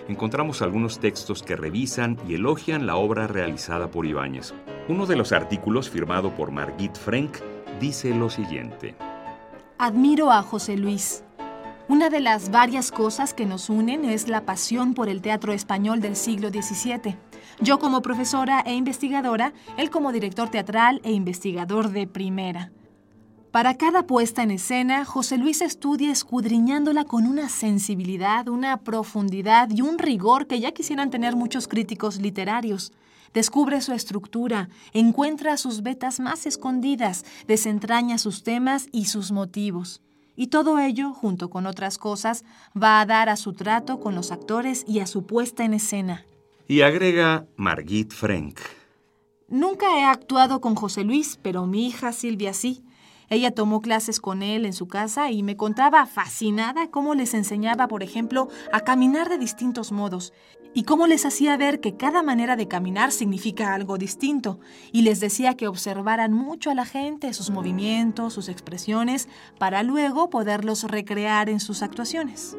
encontramos 0.07 0.63
algunos 0.63 1.01
textos 1.01 1.43
que 1.43 1.57
revisan 1.57 2.17
y 2.29 2.35
elogian 2.35 2.87
la 2.87 2.95
obra 2.95 3.27
realizada 3.27 3.91
por 3.91 4.07
Ibáñez. 4.07 4.55
Uno 4.89 5.07
de 5.07 5.17
los 5.17 5.33
artículos, 5.33 5.91
firmado 5.91 6.37
por 6.37 6.53
Margit 6.53 6.97
Frank, 6.97 7.39
dice 7.81 8.15
lo 8.15 8.31
siguiente. 8.31 8.95
Admiro 9.79 10.31
a 10.31 10.43
José 10.43 10.77
Luis. 10.77 11.25
Una 11.89 12.11
de 12.11 12.21
las 12.21 12.51
varias 12.51 12.93
cosas 12.93 13.35
que 13.35 13.47
nos 13.47 13.69
unen 13.71 14.05
es 14.05 14.29
la 14.29 14.45
pasión 14.45 14.95
por 14.95 15.09
el 15.09 15.23
teatro 15.23 15.53
español 15.53 16.01
del 16.01 16.15
siglo 16.15 16.51
XVII. 16.51 17.17
Yo 17.61 17.79
como 17.81 18.03
profesora 18.03 18.61
e 18.61 18.75
investigadora, 18.75 19.53
él 19.77 19.91
como 19.91 20.13
director 20.13 20.51
teatral 20.51 21.01
e 21.03 21.11
investigador 21.11 21.91
de 21.91 22.07
primera. 22.07 22.71
Para 23.51 23.75
cada 23.77 24.07
puesta 24.07 24.45
en 24.45 24.53
escena, 24.53 25.05
José 25.05 25.37
Luis 25.37 25.61
estudia 25.61 26.13
escudriñándola 26.13 27.05
con 27.05 27.27
una 27.27 27.49
sensibilidad, 27.49 28.47
una 28.47 28.77
profundidad 28.77 29.69
y 29.71 29.83
un 29.83 29.99
rigor 29.99 30.47
que 30.47 30.61
ya 30.61 30.71
quisieran 30.71 31.11
tener 31.11 31.35
muchos 31.35 31.67
críticos 31.67 32.21
literarios. 32.21 32.93
Descubre 33.33 33.81
su 33.81 33.93
estructura, 33.93 34.69
encuentra 34.93 35.57
sus 35.57 35.83
vetas 35.83 36.19
más 36.19 36.47
escondidas, 36.47 37.25
desentraña 37.47 38.19
sus 38.19 38.43
temas 38.43 38.89
y 38.91 39.05
sus 39.05 39.31
motivos. 39.31 40.03
Y 40.35 40.49
todo 40.49 40.79
ello, 40.79 41.13
junto 41.13 41.51
con 41.51 41.67
otras 41.67 41.99
cosas, 41.99 42.45
va 42.81 43.01
a 43.01 43.07
dar 43.07 43.29
a 43.29 43.37
su 43.37 43.53
trato 43.53 44.01
con 44.01 44.15
los 44.15 44.33
actores 44.33 44.85
y 44.89 45.01
a 45.01 45.07
su 45.07 45.27
puesta 45.27 45.65
en 45.65 45.75
escena. 45.75 46.25
Y 46.67 46.81
agrega 46.81 47.47
Margit 47.57 48.13
Frank. 48.13 48.59
Nunca 49.49 49.99
he 49.99 50.05
actuado 50.05 50.61
con 50.61 50.75
José 50.75 51.05
Luis, 51.05 51.39
pero 51.43 51.67
mi 51.67 51.87
hija 51.87 52.13
Silvia 52.13 52.53
sí. 52.53 52.85
Ella 53.31 53.53
tomó 53.53 53.81
clases 53.81 54.19
con 54.19 54.43
él 54.43 54.67
en 54.67 54.73
su 54.73 54.89
casa 54.89 55.31
y 55.31 55.45
me 55.45 55.57
contaba 55.57 56.05
fascinada 56.07 56.91
cómo 56.91 57.15
les 57.15 57.33
enseñaba, 57.33 57.87
por 57.87 58.03
ejemplo, 58.03 58.49
a 58.73 58.81
caminar 58.81 59.29
de 59.29 59.39
distintos 59.39 59.93
modos 59.93 60.33
y 60.75 60.83
cómo 60.83 61.07
les 61.07 61.25
hacía 61.25 61.57
ver 61.57 61.81
que 61.81 61.97
cada 61.97 62.25
manera 62.25 62.57
de 62.57 62.67
caminar 62.67 63.13
significa 63.13 63.73
algo 63.73 63.99
distinto 63.99 64.59
y 64.93 65.03
les 65.03 65.21
decía 65.21 65.57
que 65.57 65.69
observaran 65.69 66.33
mucho 66.33 66.71
a 66.71 66.75
la 66.75 66.85
gente, 66.85 67.33
sus 67.33 67.51
movimientos, 67.51 68.35
sus 68.35 68.49
expresiones, 68.49 69.29
para 69.59 69.85
luego 69.85 70.29
poderlos 70.29 70.83
recrear 70.83 71.49
en 71.49 71.61
sus 71.61 71.83
actuaciones. 71.83 72.57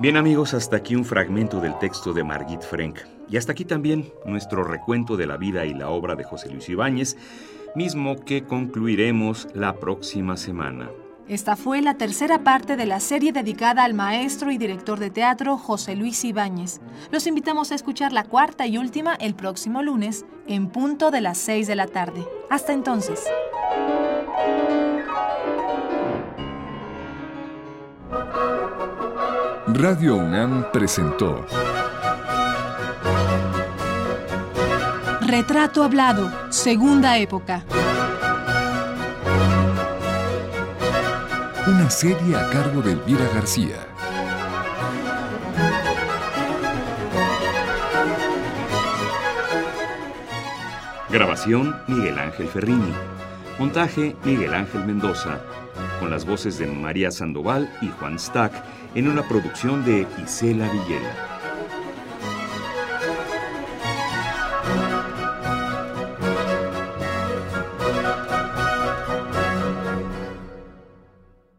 Bien 0.00 0.16
amigos, 0.16 0.54
hasta 0.54 0.76
aquí 0.76 0.94
un 0.94 1.04
fragmento 1.04 1.60
del 1.60 1.76
texto 1.80 2.12
de 2.12 2.22
Margit 2.22 2.62
Frank. 2.62 3.00
Y 3.28 3.36
hasta 3.36 3.50
aquí 3.50 3.64
también 3.64 4.12
nuestro 4.24 4.62
recuento 4.62 5.16
de 5.16 5.26
la 5.26 5.36
vida 5.36 5.66
y 5.66 5.74
la 5.74 5.88
obra 5.88 6.14
de 6.14 6.22
José 6.22 6.50
Luis 6.50 6.68
Ibáñez, 6.68 7.16
mismo 7.74 8.14
que 8.24 8.44
concluiremos 8.44 9.48
la 9.54 9.74
próxima 9.74 10.36
semana. 10.36 10.88
Esta 11.26 11.56
fue 11.56 11.82
la 11.82 11.94
tercera 11.94 12.44
parte 12.44 12.76
de 12.76 12.86
la 12.86 13.00
serie 13.00 13.32
dedicada 13.32 13.82
al 13.82 13.92
maestro 13.92 14.52
y 14.52 14.56
director 14.56 15.00
de 15.00 15.10
teatro 15.10 15.58
José 15.58 15.96
Luis 15.96 16.24
Ibáñez. 16.24 16.80
Los 17.10 17.26
invitamos 17.26 17.72
a 17.72 17.74
escuchar 17.74 18.12
la 18.12 18.22
cuarta 18.22 18.68
y 18.68 18.78
última 18.78 19.16
el 19.16 19.34
próximo 19.34 19.82
lunes, 19.82 20.24
en 20.46 20.68
punto 20.68 21.10
de 21.10 21.22
las 21.22 21.38
6 21.38 21.66
de 21.66 21.74
la 21.74 21.88
tarde. 21.88 22.24
Hasta 22.50 22.72
entonces. 22.72 23.24
Radio 29.74 30.16
UNAM 30.16 30.72
presentó 30.72 31.44
Retrato 35.20 35.84
Hablado, 35.84 36.32
Segunda 36.50 37.18
Época. 37.18 37.64
Una 41.66 41.90
serie 41.90 42.34
a 42.34 42.48
cargo 42.48 42.80
de 42.80 42.92
Elvira 42.92 43.26
García. 43.34 43.76
Grabación 51.10 51.76
Miguel 51.88 52.18
Ángel 52.18 52.48
Ferrini. 52.48 52.94
Montaje 53.58 54.16
Miguel 54.24 54.54
Ángel 54.54 54.86
Mendoza. 54.86 55.40
Con 56.00 56.10
las 56.10 56.24
voces 56.24 56.58
de 56.58 56.66
María 56.66 57.10
Sandoval 57.10 57.70
y 57.82 57.88
Juan 57.88 58.18
Stack 58.18 58.67
en 58.94 59.08
una 59.08 59.26
producción 59.26 59.84
de 59.84 60.06
Isela 60.22 60.68
Villela. 60.70 61.37